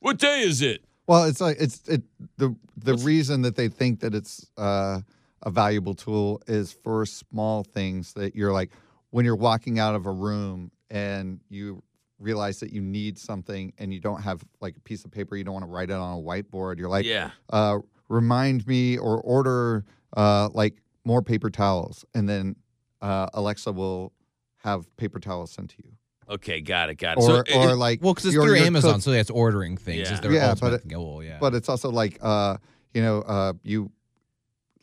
[0.00, 2.02] what day is it?" Well, it's like it's it
[2.36, 5.00] the the What's- reason that they think that it's uh,
[5.42, 8.70] a valuable tool is for small things that you're like
[9.10, 11.82] when you're walking out of a room and you
[12.18, 15.44] realize that you need something and you don't have like a piece of paper you
[15.44, 19.20] don't want to write it on a whiteboard you're like yeah, uh, remind me or
[19.20, 19.84] order
[20.16, 22.56] uh, like more paper towels and then
[23.02, 24.12] uh, alexa will
[24.56, 25.92] have paper towels sent to you
[26.28, 27.22] okay, got it, got it.
[27.22, 29.30] or, so, or it- like Well, because it's your- through your Amazon, cook- so that's
[29.30, 30.10] ordering things.
[30.10, 30.30] Yeah.
[30.30, 31.22] Yeah, but it- goal.
[31.22, 31.38] Yeah.
[31.40, 32.56] but it's also like uh
[32.94, 33.90] you know uh you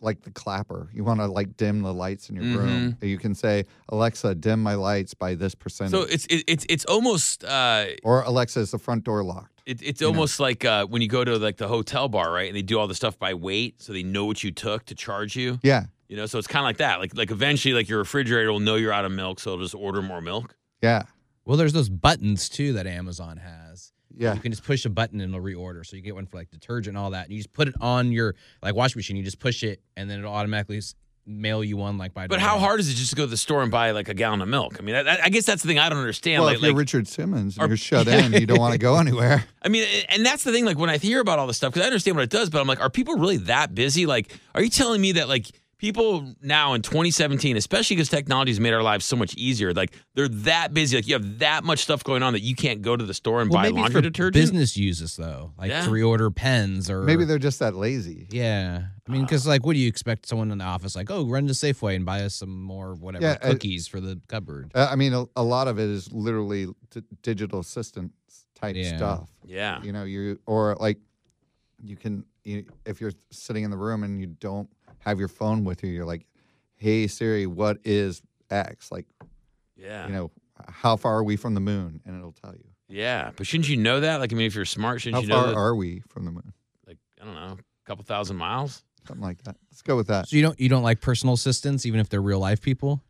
[0.02, 0.90] like the clapper.
[0.94, 2.58] You want to like dim the lights in your Mm-hmm.
[2.58, 2.98] room.
[3.02, 5.92] You can say, Alexa, dim my lights by this percentage.
[5.94, 9.62] So it's it, it's it's almost uh, or Alexa, is the front door locked?
[9.66, 10.12] it, it's You know.
[10.14, 12.48] almost like uh, when you go to like the hotel bar, right?
[12.48, 14.96] And they do all the stuff by weight, so they know what you took to
[14.96, 15.60] charge you.
[15.64, 17.00] Yeah, You know, so it's kind of like that.
[17.00, 19.74] Like like eventually, like your refrigerator will know you're out of milk, so it'll just
[19.74, 20.56] order more milk.
[20.84, 21.04] yeah,
[21.46, 23.92] Well, there's those buttons too that Amazon has.
[24.18, 24.34] yeah.
[24.34, 25.86] You can just push a button and it'll reorder.
[25.86, 27.26] So you get one for like detergent and all that.
[27.26, 29.16] And you just put it on your like washing machine.
[29.18, 30.82] You just push it and then it'll automatically
[31.28, 32.28] mail you one like by.
[32.28, 34.14] But how hard is it just to go to the store and buy like a
[34.14, 34.78] gallon of milk?
[34.80, 36.40] I mean, that, I guess that's the thing I don't understand.
[36.42, 38.74] Well, like, if you're like- Richard Simmons Are- and you're shut in, you don't want
[38.74, 39.44] to go anywhere.
[39.62, 40.66] I mean, and that's the thing.
[40.66, 42.62] Like when I hear about all this stuff, because I understand what it does, but
[42.62, 44.06] I'm like, are people really that busy?
[44.06, 45.48] Like, are you telling me that like
[45.78, 49.94] people now in 2017, especially because technology has made our lives so much easier, like
[50.14, 52.96] they're that busy, like you have that much stuff going on that you can't go
[52.96, 54.34] to the store and Well, buy maybe it's laundry for detergent?
[54.34, 55.84] business uses though, like Yeah.
[55.86, 58.28] to reorder pens or Maybe they're just that lazy.
[58.32, 61.12] Yeah, I mean, because like, what do you expect someone in the office like?
[61.12, 64.20] Oh, run to Safeway and buy us some more whatever Yeah, uh, cookies for the
[64.28, 64.72] cupboard.
[64.74, 68.14] Uh, I mean, a, a lot of it is literally d- digital assistants
[68.56, 68.96] type Yeah.
[68.98, 69.30] stuff.
[69.46, 69.82] Yeah.
[69.84, 70.98] You know, you or like
[71.84, 74.70] you can you, if you're sitting in the room and you don't
[75.06, 76.26] have your phone with you, you're like,
[76.76, 79.06] "Hey Siri, what is X?" Like,
[79.78, 80.08] Yeah.
[80.08, 80.32] you know,
[80.70, 82.02] how far are we from the moon?
[82.06, 82.64] And it'll tell you.
[82.88, 83.32] yeah.
[83.36, 84.20] But shouldn't you know that?
[84.20, 85.56] Like, I mean, if you're smart, shouldn't How you know far that?
[85.58, 86.54] are we from the moon?
[86.88, 88.84] like, I don't know, a couple thousand miles?
[89.08, 89.56] Something like that.
[89.72, 90.30] Let's go with that.
[90.30, 93.04] So you don't you don't like personal assistants, even if they're real life people.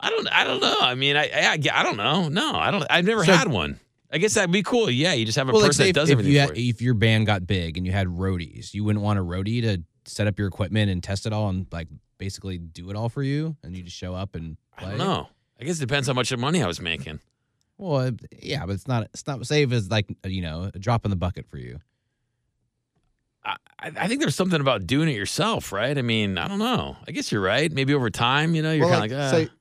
[0.00, 0.28] I don't.
[0.28, 0.76] I don't know.
[0.80, 1.24] I mean, I.
[1.32, 2.28] I, I don't know.
[2.28, 2.84] No, I don't.
[2.90, 3.80] I've never So- had one.
[4.10, 4.88] I guess that'd be cool.
[4.90, 6.46] Yeah, you just have a Well, person say that if, does if everything you for
[6.48, 6.70] had, you.
[6.70, 9.82] if your band got big and you had roadies, you wouldn't want a roadie to
[10.08, 13.22] set up your equipment and test it all and like basically do it all for
[13.22, 15.28] you, and you just show up and I don't know.
[15.60, 17.20] I guess it depends how much money I was making.
[17.78, 21.10] Well, yeah, but it's not it's not safe as like you know a drop in
[21.10, 21.78] the bucket for you.
[23.44, 25.96] I, I I think there's something about doing it yourself, right?
[25.96, 26.96] I mean, I don't know.
[27.06, 27.70] I guess you're right.
[27.70, 29.46] Maybe over time, you know, you're well, kind of like, like, ah.
[29.46, 29.52] say,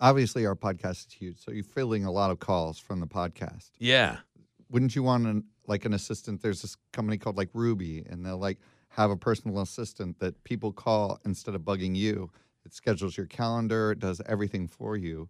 [0.00, 3.70] obviously our podcast is huge, so you're filling a lot of calls from the podcast.
[3.78, 4.18] yeah,
[4.70, 6.40] Wouldn't you want an like an assistant?
[6.40, 8.58] There's this company called like Ruby, and they're like
[8.90, 12.30] have a personal assistant that people call instead of bugging you.
[12.64, 15.28] It schedules your calendar, it does everything for you.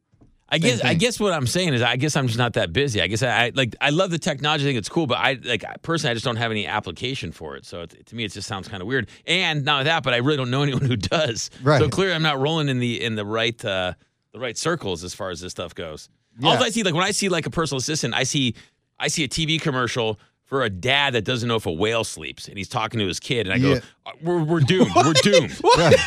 [0.52, 2.72] I Same guess I guess what I'm saying is I guess I'm just not that
[2.72, 3.00] busy.
[3.00, 4.64] I guess I, I like I love the technology.
[4.64, 7.56] I think it's cool, but I like personally I just don't have any application for
[7.56, 7.64] it.
[7.64, 9.08] So it, to me, it just sounds kind of weird.
[9.26, 11.50] And not that, but I really don't know anyone who does.
[11.78, 13.94] So clearly, I'm not rolling in the in the right uh,
[14.32, 16.08] the right circles as far as this stuff goes.
[16.42, 16.60] All Yeah.
[16.60, 18.54] I see, like when I see like a personal assistant, I see
[18.98, 20.18] I see a TV commercial
[20.50, 23.18] for a dad that doesn't know if a whale sleeps, and he's talking to his
[23.20, 23.80] kid, and I go, Yeah.
[24.04, 24.90] "Uh, "We're we're doomed.
[24.94, 25.96] We're doomed." Right.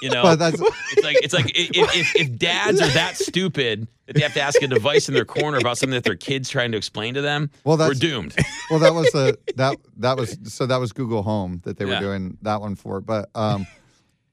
[0.00, 3.18] You know, but that's it's like it's like i- if, if, if dads are that
[3.18, 6.16] stupid that they have to ask a device in their corner about something that their
[6.16, 8.34] kids trying to explain to them, Well, we're that's- doomed.
[8.70, 11.98] well, that was the that that was so that was Google Home that they were
[12.00, 13.02] doing that one for.
[13.02, 13.66] But um,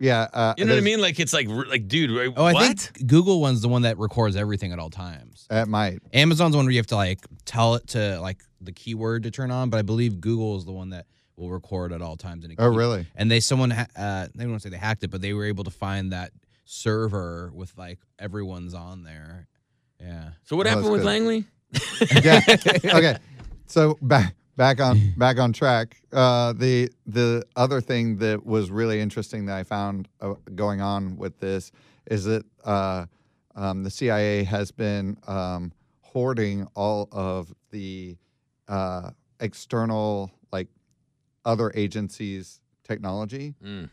[0.03, 0.99] yeah, uh, You know what I mean?
[1.01, 2.79] Like it's like like dude, right, Oh, I what?
[2.79, 5.47] think Google one's the one that records everything at all times.
[5.49, 5.99] It might.
[6.13, 9.49] Amazon's one where you have to like tell it to like the keyword to turn
[9.51, 11.05] on, but I believe Google is the one that
[11.37, 12.43] will record at all times.
[12.43, 13.07] And it Oh, keep- really?
[13.15, 15.33] And they someone ha- uh, they don't want to say they hacked it, but they
[15.33, 16.31] were able to find that
[16.65, 19.47] server with like everyone's on there.
[20.01, 20.31] Yeah.
[20.43, 21.07] so what Oh, happened with good.
[21.07, 21.45] Langley?
[22.23, 22.41] yeah.
[22.97, 23.17] Okay.
[23.67, 26.01] So back back on back on track.
[26.11, 31.17] Uh, the the other thing that was really interesting that I found uh, going on
[31.17, 31.71] with this
[32.09, 33.05] is that uh,
[33.55, 38.17] um, the CIA has been um, hoarding all of the
[38.67, 40.67] uh, external like
[41.45, 43.89] other agencies' technology, Mm.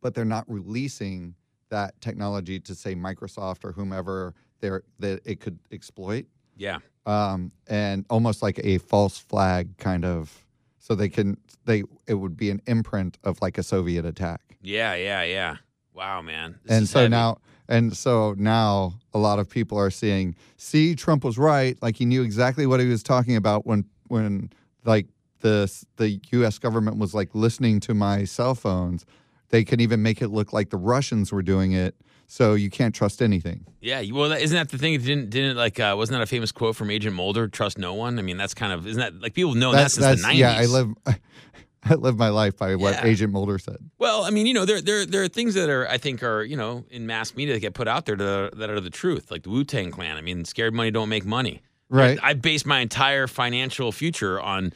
[0.00, 1.34] but they're not releasing
[1.68, 8.04] that technology to say Microsoft or whomever they're, that it could exploit Yeah, um, and
[8.10, 10.44] almost like a false flag kind of
[10.78, 14.40] so they can they it would be an imprint of like a Soviet attack.
[14.62, 15.56] yeah, yeah, yeah.
[15.94, 16.58] Wow, man.
[16.64, 17.10] This and so heavy.
[17.10, 17.38] now
[17.68, 22.04] and so now a lot of people are seeing see Trump was right like he
[22.04, 24.50] knew exactly what he was talking about when when
[24.84, 25.06] like
[25.40, 29.04] the the US government was like listening to my cell phones
[29.50, 31.94] they can even make it look like the Russians were doing it
[32.28, 33.64] so you can't trust anything.
[33.80, 34.02] yeah.
[34.12, 35.00] Well, that, isn't that the thing?
[35.00, 37.46] Didn't didn't like uh, wasn't that a famous quote from Agent Mulder?
[37.48, 38.18] Trust no one.
[38.18, 40.40] I mean, that's kind of isn't that like people have known that since the nineties.
[40.40, 40.88] yeah, I live
[41.88, 43.04] I live my life by what Yeah.
[43.06, 43.76] Agent Mulder said.
[43.98, 46.42] Well, I mean, you know, there there there are things that are I think are
[46.42, 48.90] you know in mass media that get put out there that are, that are the
[48.90, 50.16] truth, like the Wu Tang Clan.
[50.16, 51.62] I mean, scared money don't make money.
[51.88, 52.18] Right.
[52.22, 54.72] I based my entire financial future on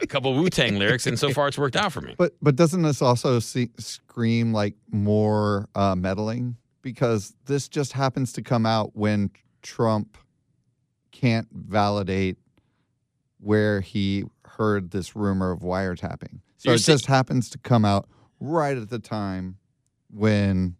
[0.00, 2.14] a couple Wu Tang lyrics, and so far it's worked out for me.
[2.16, 6.56] But but doesn't this also see, scream like more uh, meddling?
[6.80, 9.30] Because this just happens to come out when
[9.62, 10.16] Trump
[11.12, 12.38] can't validate
[13.40, 16.40] where he heard this rumor of wiretapping.
[16.56, 18.08] So it sa- just happens to come out
[18.40, 19.58] right at the time
[20.10, 20.76] when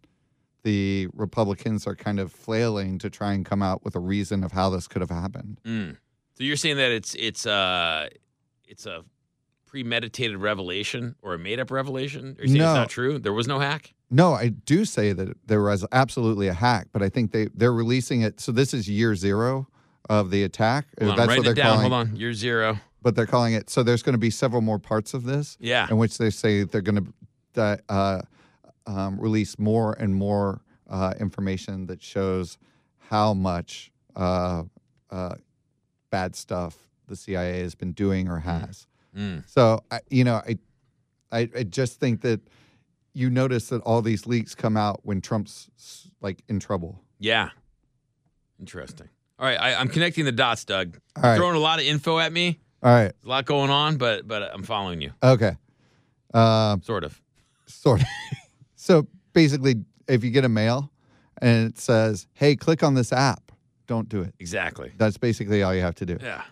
[0.65, 4.51] the Republicans are kind of flailing to try and come out with a reason of
[4.51, 5.61] how this could have happened.
[5.63, 5.95] Mm.
[6.33, 8.09] So you're saying that it's it's uh
[8.67, 9.03] it's a
[9.67, 12.35] premeditated revelation or a made up revelation?
[12.39, 12.71] Or you saying No.
[12.71, 13.19] it's not true?
[13.19, 13.93] There was no hack?
[14.09, 17.73] No, I do say that there was absolutely a hack, but I think they they're
[17.73, 18.39] releasing it.
[18.39, 19.67] So this is year zero
[20.09, 20.87] of the attack.
[20.99, 21.77] On, That's what they're it down.
[21.77, 21.91] calling.
[21.91, 22.15] Hold on.
[22.15, 22.79] You're zero.
[23.01, 23.69] But they're calling it.
[23.69, 25.57] So there's going to be several more parts of this.
[25.59, 25.87] Yeah.
[25.91, 27.13] in which they say they're going
[27.55, 28.21] to uh,
[28.87, 32.57] um, release more and more uh, information that shows
[33.09, 34.63] how much uh,
[35.09, 35.35] uh,
[36.09, 38.87] bad stuff the CIA has been doing or has.
[39.15, 39.47] Mm.
[39.47, 40.57] So, I, you know, I,
[41.31, 42.41] I, I just think that
[43.13, 45.69] you notice that all these leaks come out when Trump's
[46.21, 47.01] like in trouble.
[47.19, 47.49] Yeah.
[48.59, 49.09] Interesting.
[49.37, 50.97] All right, I, I'm connecting the dots, Doug.
[51.17, 52.57] All right, Throwing a lot of info at me.
[52.81, 55.57] all right, A lot going on, but but I'm following you, okay.
[56.33, 57.21] Um, sort of.
[57.65, 58.07] Sort of.
[58.85, 60.91] so basically, if you get a mail
[61.41, 63.51] and it says, "Hey, click on this app,"
[63.87, 64.35] don't do it.
[64.39, 64.91] Exactly.
[64.95, 66.19] That's basically all you have to do.
[66.21, 66.43] Yeah.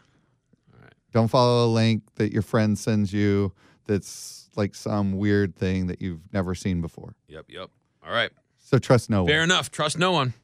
[0.73, 0.93] All right.
[1.11, 3.53] Don't follow a link that your friend sends you
[3.85, 7.13] that's like some weird thing that you've never seen before.
[7.27, 7.45] Yep.
[7.49, 7.69] Yep.
[8.03, 8.31] All right.
[8.57, 9.29] So trust no one.
[9.29, 9.51] Fair one.
[9.51, 9.69] enough.
[9.69, 10.33] Trust no one.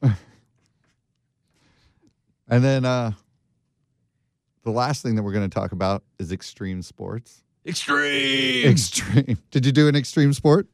[2.52, 3.12] And then uh
[4.64, 7.44] the last thing that we're going to talk about is extreme sports.
[7.64, 8.66] Extreme.
[8.68, 9.38] Extreme.
[9.52, 10.66] Did you do an extreme sport?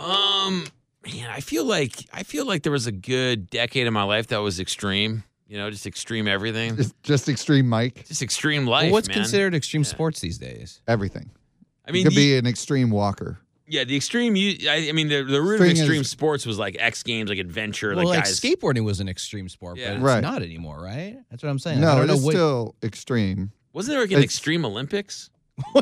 [0.00, 0.66] Um,
[1.04, 4.28] man, I feel like I feel like there was a good decade of my life
[4.28, 5.24] that was extreme.
[5.48, 8.06] You know, just extreme everything, Just, just extreme Mike.
[8.06, 8.84] just extreme life.
[8.84, 9.16] Well, what's man.
[9.16, 9.88] considered extreme Yeah.
[9.88, 10.80] sports these days?
[10.86, 11.28] Everything.
[11.86, 13.40] I mean, you could the- be an extreme walker.
[13.66, 14.36] yeah, the extreme.
[14.36, 17.02] You, I, I mean, the, the root String of extreme is- sports was like X
[17.02, 18.38] Games, like adventure, well, like like guys.
[18.40, 19.88] skateboarding was an extreme sport, Yeah.
[19.88, 20.20] but it's Right.
[20.20, 21.16] not anymore, right?
[21.30, 21.80] That's what I'm saying.
[21.80, 22.30] No, don't it know what.
[22.32, 23.50] still extreme.
[23.72, 25.30] Wasn't there like an It's- extreme Olympics?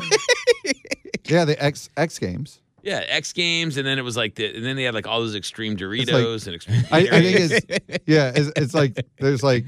[1.25, 2.59] Yeah, the X X Games.
[2.83, 5.19] Yeah, X Games, and then it was like the, and then they had like all
[5.21, 6.83] those extreme Doritos and extreme.
[6.91, 9.65] I, I think it's yeah, it's, it's like there's like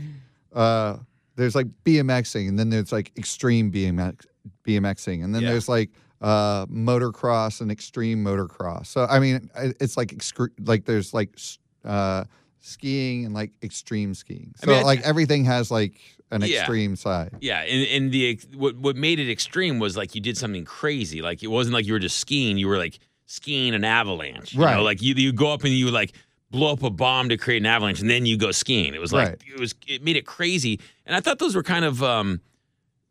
[0.53, 0.97] uh
[1.35, 4.25] there's like BMXing and then there's like extreme BMX
[4.65, 5.51] BMXing and then Yeah.
[5.51, 5.89] there's like
[6.21, 8.87] uh motocross and extreme motocross.
[8.87, 11.37] So I mean it's like excre- like there's like
[11.85, 12.25] uh
[12.59, 14.53] skiing and like extreme skiing.
[14.61, 15.99] I So mean, I- like everything has like
[16.31, 16.59] an Yeah.
[16.59, 17.31] extreme side.
[17.41, 21.21] Yeah, and, and the what what made it extreme was like you did something crazy.
[21.21, 24.53] Like it wasn't like you were just skiing; you were like skiing an avalanche.
[24.53, 24.75] You Right.
[24.77, 24.83] Know?
[24.83, 26.13] Like you you go up and you like
[26.49, 28.93] blow up a bomb to create an avalanche, and then you go skiing.
[28.93, 29.41] It was like Right.
[29.55, 32.41] it was it made it crazy, and I thought those were kind of um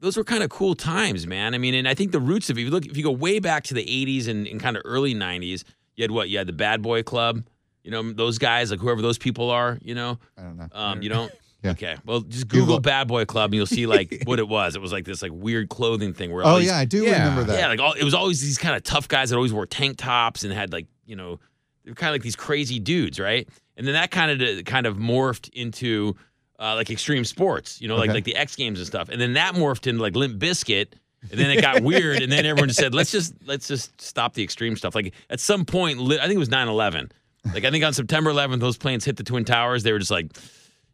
[0.00, 1.54] those were kind of cool times, man.
[1.54, 3.10] I mean, and I think the roots of it, if you look if you go
[3.10, 5.64] way back to the '80s and, and kind of early '90s,
[5.96, 7.44] you had what you had the Bad Boy Club.
[7.84, 9.78] You know those guys, like whoever those people are.
[9.82, 10.68] You know, I don't know.
[10.72, 11.32] um, you don't.
[11.62, 11.72] Yeah.
[11.72, 11.96] Okay.
[12.06, 12.80] Well, just Google, Google.
[12.80, 14.76] Bad Boy Club and you'll see like what it was.
[14.76, 17.24] It was like this like weird clothing thing where oh these- yeah, I do yeah.
[17.28, 17.58] remember that.
[17.58, 19.96] yeah, like all, it was always these kind of tough guys that always wore tank
[19.98, 21.38] tops and had like you know
[21.84, 23.48] they were kind of like these crazy dudes, right?
[23.76, 26.16] And then that kind of kind of morphed into
[26.58, 28.14] uh, like extreme sports, you know, like Okay.
[28.18, 29.08] like the X Games and stuff.
[29.08, 30.88] And then that morphed into like Limp Bizkit.
[31.30, 34.32] And then it got weird, and then everyone just said, "Let's just let's just stop
[34.32, 37.10] the extreme stuff." Like at some point, I think it was 9-11.
[37.52, 39.82] Like I think on September 11th, those planes hit the twin towers.
[39.82, 40.34] They were just like,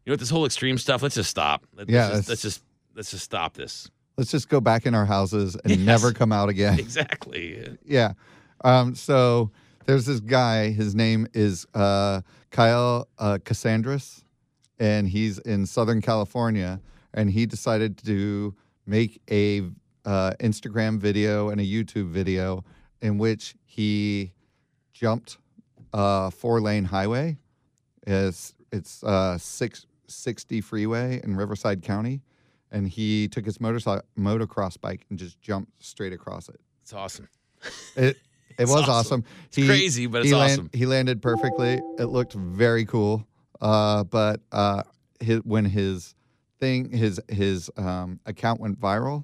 [0.07, 0.19] "You know what?
[0.21, 1.03] This whole extreme stuff.
[1.03, 1.65] Let's just stop.
[1.75, 2.63] Let's Yeah, just, let's just
[2.95, 5.79] let's just stop this." Let's just go back in our houses and Yes.
[5.79, 6.79] never come out again.
[6.79, 7.77] Exactly.
[7.85, 8.13] Yeah.
[8.63, 9.51] Um, so
[9.85, 10.69] there's this guy.
[10.71, 14.23] His name is uh, Kyle uh, Katsandris,
[14.79, 16.79] and he's in Southern California.
[17.13, 19.63] And he decided to make a
[20.05, 22.63] uh, Instagram video and a YouTube video
[23.01, 24.31] in which he
[24.93, 25.37] jumped
[25.93, 27.37] a four lane highway.
[28.07, 32.21] It's it's uh, six sixty freeway in Riverside County,
[32.71, 36.59] and he took his motorcycle motocross bike and just jumped straight across it.
[36.81, 37.27] It's awesome.
[37.95, 38.17] It
[38.57, 38.89] it was awesome.
[38.91, 39.23] awesome.
[39.51, 40.69] It's crazy, but it's he land- awesome.
[40.73, 41.79] he landed perfectly.
[41.99, 43.25] It looked very cool.
[43.59, 44.83] Uh, but uh,
[45.19, 46.13] his, when his
[46.59, 49.23] thing his his um, account went viral,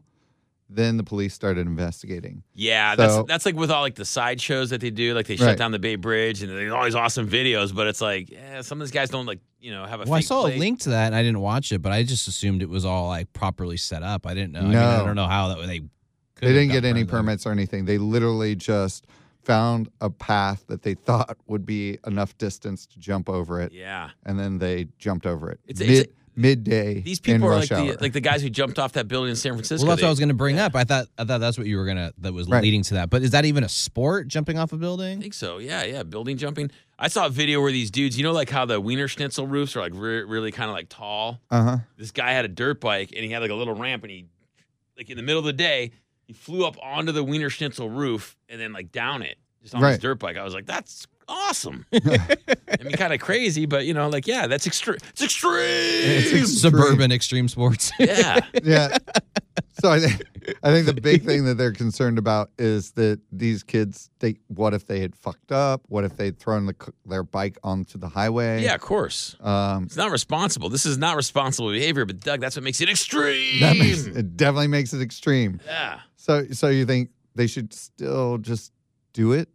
[0.69, 2.41] then the police started investigating.
[2.55, 5.13] Yeah, So- that's that's like with all like the side shows that they do.
[5.13, 5.57] Like they shut Right.
[5.57, 8.81] down the Bay Bridge and there's all these awesome videos, but it's like, yeah, some
[8.81, 10.03] of these guys don't like you know have a.
[10.03, 10.57] Well, I saw plate.
[10.57, 12.85] a link to that and I didn't watch it, but I just assumed it was
[12.85, 14.27] all like properly set up.
[14.27, 14.59] I didn't know.
[14.59, 15.79] I, mean, I don't know how that they.
[15.79, 15.89] could
[16.41, 17.19] They didn't get any burned there.
[17.19, 17.85] permits or anything.
[17.85, 19.05] They literally just
[19.43, 24.09] found a path that they thought would be enough distance to jump over it, Yeah,
[24.25, 25.59] and then they jumped over it.
[25.67, 27.01] It's- Mid, it's- midday.
[27.01, 27.91] these in people are rush like hour.
[27.95, 29.85] the like the guys who jumped off that building in San Francisco.
[29.85, 30.75] Well, that's what I was going to bring up.
[30.75, 32.63] I thought I thought that's what you were gonna that was Right.
[32.63, 33.09] leading to that.
[33.11, 34.27] But is that even a sport?
[34.29, 35.19] Jumping off a building?
[35.19, 35.59] I think so.
[35.59, 36.01] Yeah, yeah.
[36.01, 36.71] Building jumping.
[37.03, 39.81] I saw a video where these dudes, you know, like how the Wienerschnitzel roofs are
[39.81, 41.41] like re- really kind of like tall.
[41.51, 41.77] uh huh.
[41.97, 44.25] This guy had a dirt bike and he had like a little ramp and he,
[44.97, 45.91] like in the middle of the day,
[46.25, 49.91] he flew up onto the Wienerschnitzel roof and then like down it just on Right.
[49.91, 50.37] this dirt bike.
[50.37, 51.85] I was like, that's awesome.
[51.93, 51.99] I
[52.83, 54.97] mean, kind of crazy, but you know, like, yeah, that's extreme.
[55.09, 55.53] It's extreme.
[55.59, 57.91] It's ex- Suburban extreme sports.
[57.99, 58.39] yeah.
[58.63, 58.97] yeah.
[59.81, 60.21] So I think
[60.63, 64.09] I think the big thing that they're concerned about is that these kids.
[64.19, 65.81] They what if they had fucked up?
[65.89, 66.75] What if they'd thrown the,
[67.05, 68.63] their bike onto the highway?
[68.63, 69.35] Yeah, of course.
[69.41, 70.69] Um, It's not responsible.
[70.69, 73.59] This is not responsible behavior, but Doug, that's what makes it extreme.
[73.59, 75.59] that makes it definitely makes it extreme.
[75.65, 75.99] yeah.
[76.15, 78.71] So so you think they should still just
[79.11, 79.49] do it?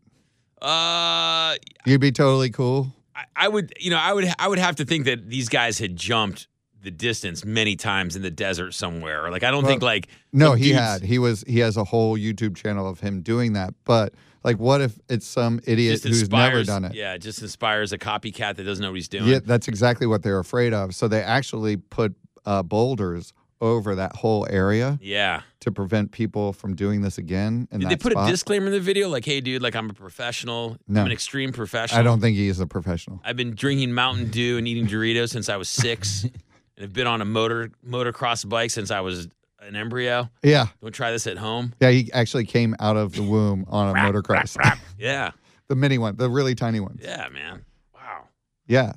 [0.60, 1.54] Uh,
[1.86, 2.92] You'd be totally cool.
[3.14, 5.78] I, I would, you know, I would, I would have to think that these guys
[5.78, 6.48] had jumped
[6.80, 9.30] the distance many times in the desert somewhere.
[9.30, 11.02] Like, I don't Well, think like No, he dudes had.
[11.02, 11.42] He was.
[11.46, 13.74] He has a whole YouTube channel of him doing that.
[13.84, 16.94] But like, what if it's some idiot just who's never done it?
[16.94, 19.26] Yeah, it just inspires a copycat that doesn't know what he's doing.
[19.26, 20.94] Yeah, that's exactly what they're afraid of.
[20.94, 22.14] So they actually put
[22.46, 25.42] uh, boulders over that whole area Yeah.
[25.60, 27.66] to prevent people from doing this again.
[27.72, 28.28] In Did they put spot.
[28.28, 30.76] a disclaimer in the video like, "Hey, dude, like I'm a professional.
[30.86, 31.00] No.
[31.00, 31.98] I'm an extreme professional.
[32.00, 33.20] I don't think he is a professional.
[33.24, 36.32] I've been drinking Mountain Dew and eating Doritos since I was six, and
[36.78, 39.26] have been on a motor motocross bike since I was
[39.60, 40.30] an embryo.
[40.44, 41.74] Yeah, Don't try this at home.
[41.80, 41.90] yeah.
[41.90, 44.56] He actually came out of the womb on a motocross.
[44.98, 45.32] Yeah,
[45.66, 47.00] the mini one, the really tiny ones.
[47.02, 47.64] yeah, man.
[47.92, 48.28] Wow,
[48.68, 48.92] Yeah,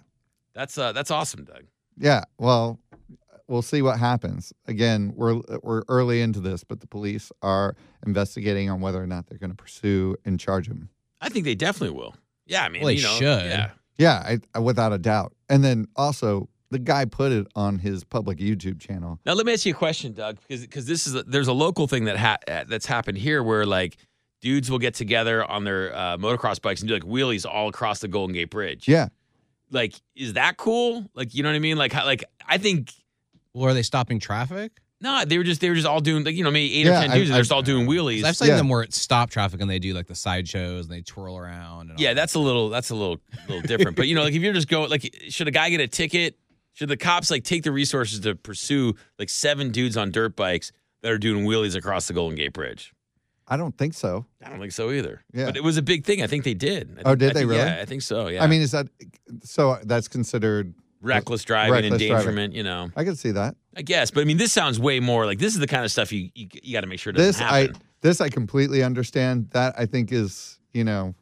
[0.53, 1.63] that's uh, that's awesome, Doug.
[1.97, 2.25] yeah.
[2.37, 2.79] Well,
[3.51, 4.53] we'll see what happens.
[4.65, 7.75] Again, we're we're early into this, but the police are
[8.05, 10.89] investigating on whether or not they're going to pursue and charge him.
[11.19, 12.15] I think they definitely will.
[12.47, 13.45] Yeah, I mean, Well, they you know, should.
[13.45, 15.33] Yeah, Yeah, I, I, without a doubt.
[15.49, 19.19] And then also, the guy put it on his public YouTube channel.
[19.25, 21.53] Now let me ask you a question, Doug, because because this is a, there's a
[21.53, 23.97] local thing that ha- uh, that's happened here where like
[24.39, 27.99] dudes will get together on their uh, motocross bikes and do like wheelies all across
[27.99, 28.87] the Golden Gate Bridge.
[28.87, 29.09] Yeah,
[29.69, 31.05] Like, is that cool?
[31.13, 31.77] Like, you know what I mean?
[31.77, 32.91] Like, how, like I think
[33.53, 34.71] Well, are they stopping traffic?
[35.03, 36.99] no, they were just they were just all doing like you know maybe eight Yeah,
[36.99, 38.23] or ten I- dudes and they're I- just all doing wheelies.
[38.23, 38.57] I've seen Yeah.
[38.57, 41.89] them where it's stop traffic and they do like the sideshows and they twirl around.
[41.89, 42.15] And all yeah, that.
[42.21, 43.97] that's a little that's a little little different.
[43.97, 46.37] but you know, like if you're just going like, should a guy get a ticket?
[46.73, 50.71] Should the cops like take the resources to pursue like seven dudes on dirt bikes
[51.01, 52.93] that are doing wheelies across the Golden Gate Bridge?
[53.47, 54.27] I don't think so.
[54.45, 55.23] I don't think so either.
[55.33, 55.45] Yeah.
[55.47, 56.21] But it was a big thing.
[56.21, 56.99] I think they did.
[56.99, 57.61] I Oh, think- did I they think- really?
[57.63, 58.27] Yeah, I think so.
[58.29, 58.43] Yeah.
[58.43, 58.87] I mean, is that
[59.43, 59.79] so?
[59.83, 60.73] That's considered.
[61.01, 62.11] Reckless driving, reckless driving.
[62.11, 62.53] endangerment.
[62.53, 63.55] You know, I can see that.
[63.75, 64.11] I guess.
[64.11, 66.29] But I mean, this sounds way more like this is the kind of stuff you
[66.35, 67.69] you, you got to make sure doesn't This I
[68.01, 69.49] this I completely understand.
[69.51, 71.15] That I think is you know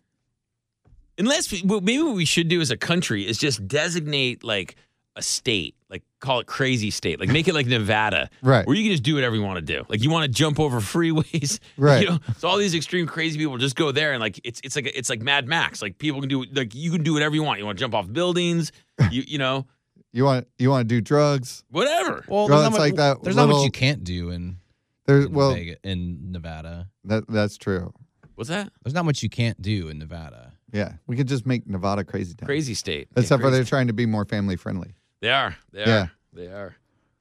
[1.20, 4.78] Unless we, well, maybe what we should do as a country is just designate like
[5.20, 8.66] a state, like call it crazy state, like make it like Nevada, right.
[8.66, 9.86] where you can just do whatever you want to do.
[9.90, 12.02] Like you want to jump over freeways, Right.
[12.02, 14.76] You know, so all these extreme crazy people just go there and like it's it's
[14.76, 15.82] like it's like Mad Max.
[15.82, 17.60] Like people can do like you can do whatever you want.
[17.60, 18.72] You want to jump off buildings,
[19.12, 19.68] you you know,
[20.12, 21.64] You want you want to do drugs?
[21.70, 22.26] whatever.
[22.28, 24.58] Well, Well, there's, not much, like that there's not much you can't do in,
[25.06, 26.88] There's in, well Vegas, in Nevada.
[27.06, 27.94] that that's true.
[28.36, 28.72] What's that?
[28.84, 30.54] There's not much you can't do in Nevada.
[30.72, 32.46] Yeah, we could just make Nevada crazy town.
[32.46, 33.08] Crazy state.
[33.18, 34.94] Except for Crazy they're trying to be more family friendly.
[35.22, 35.56] They are.
[35.72, 35.88] They are.
[35.88, 36.08] Yeah.
[36.34, 36.76] They are.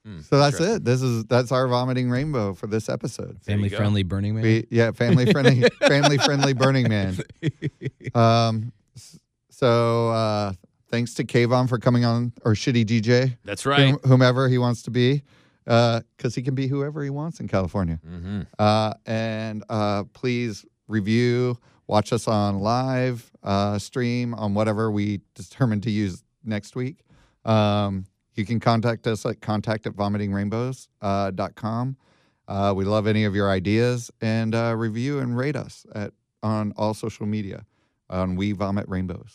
[0.05, 0.85] Hmm, So that's it.
[0.85, 3.43] This is that's our vomiting rainbow for this episode.
[3.43, 4.43] Family friendly Burning Man.
[4.45, 7.19] We yeah, family friendly, family friendly Burning Man.
[8.15, 8.73] Um,
[9.51, 10.53] so uh,
[10.91, 13.91] thanks to Kayvon for coming on, or Shitty DJ, That's right.
[13.91, 15.23] whom- whomever he wants to be,
[15.65, 17.99] because he can be whoever he wants in California.
[18.07, 18.43] Mm-hmm.
[18.59, 25.81] Uh, and uh, please review, watch us on live uh, stream on whatever we determine
[25.83, 27.01] to use next week.
[27.45, 31.97] Um, you can contact us at contact at vomitingrainbows.com.
[32.49, 36.13] Uh, uh, we love any of your ideas and uh, review and rate us at
[36.43, 37.67] on all social media
[38.09, 39.35] on We Vomit Rainbows.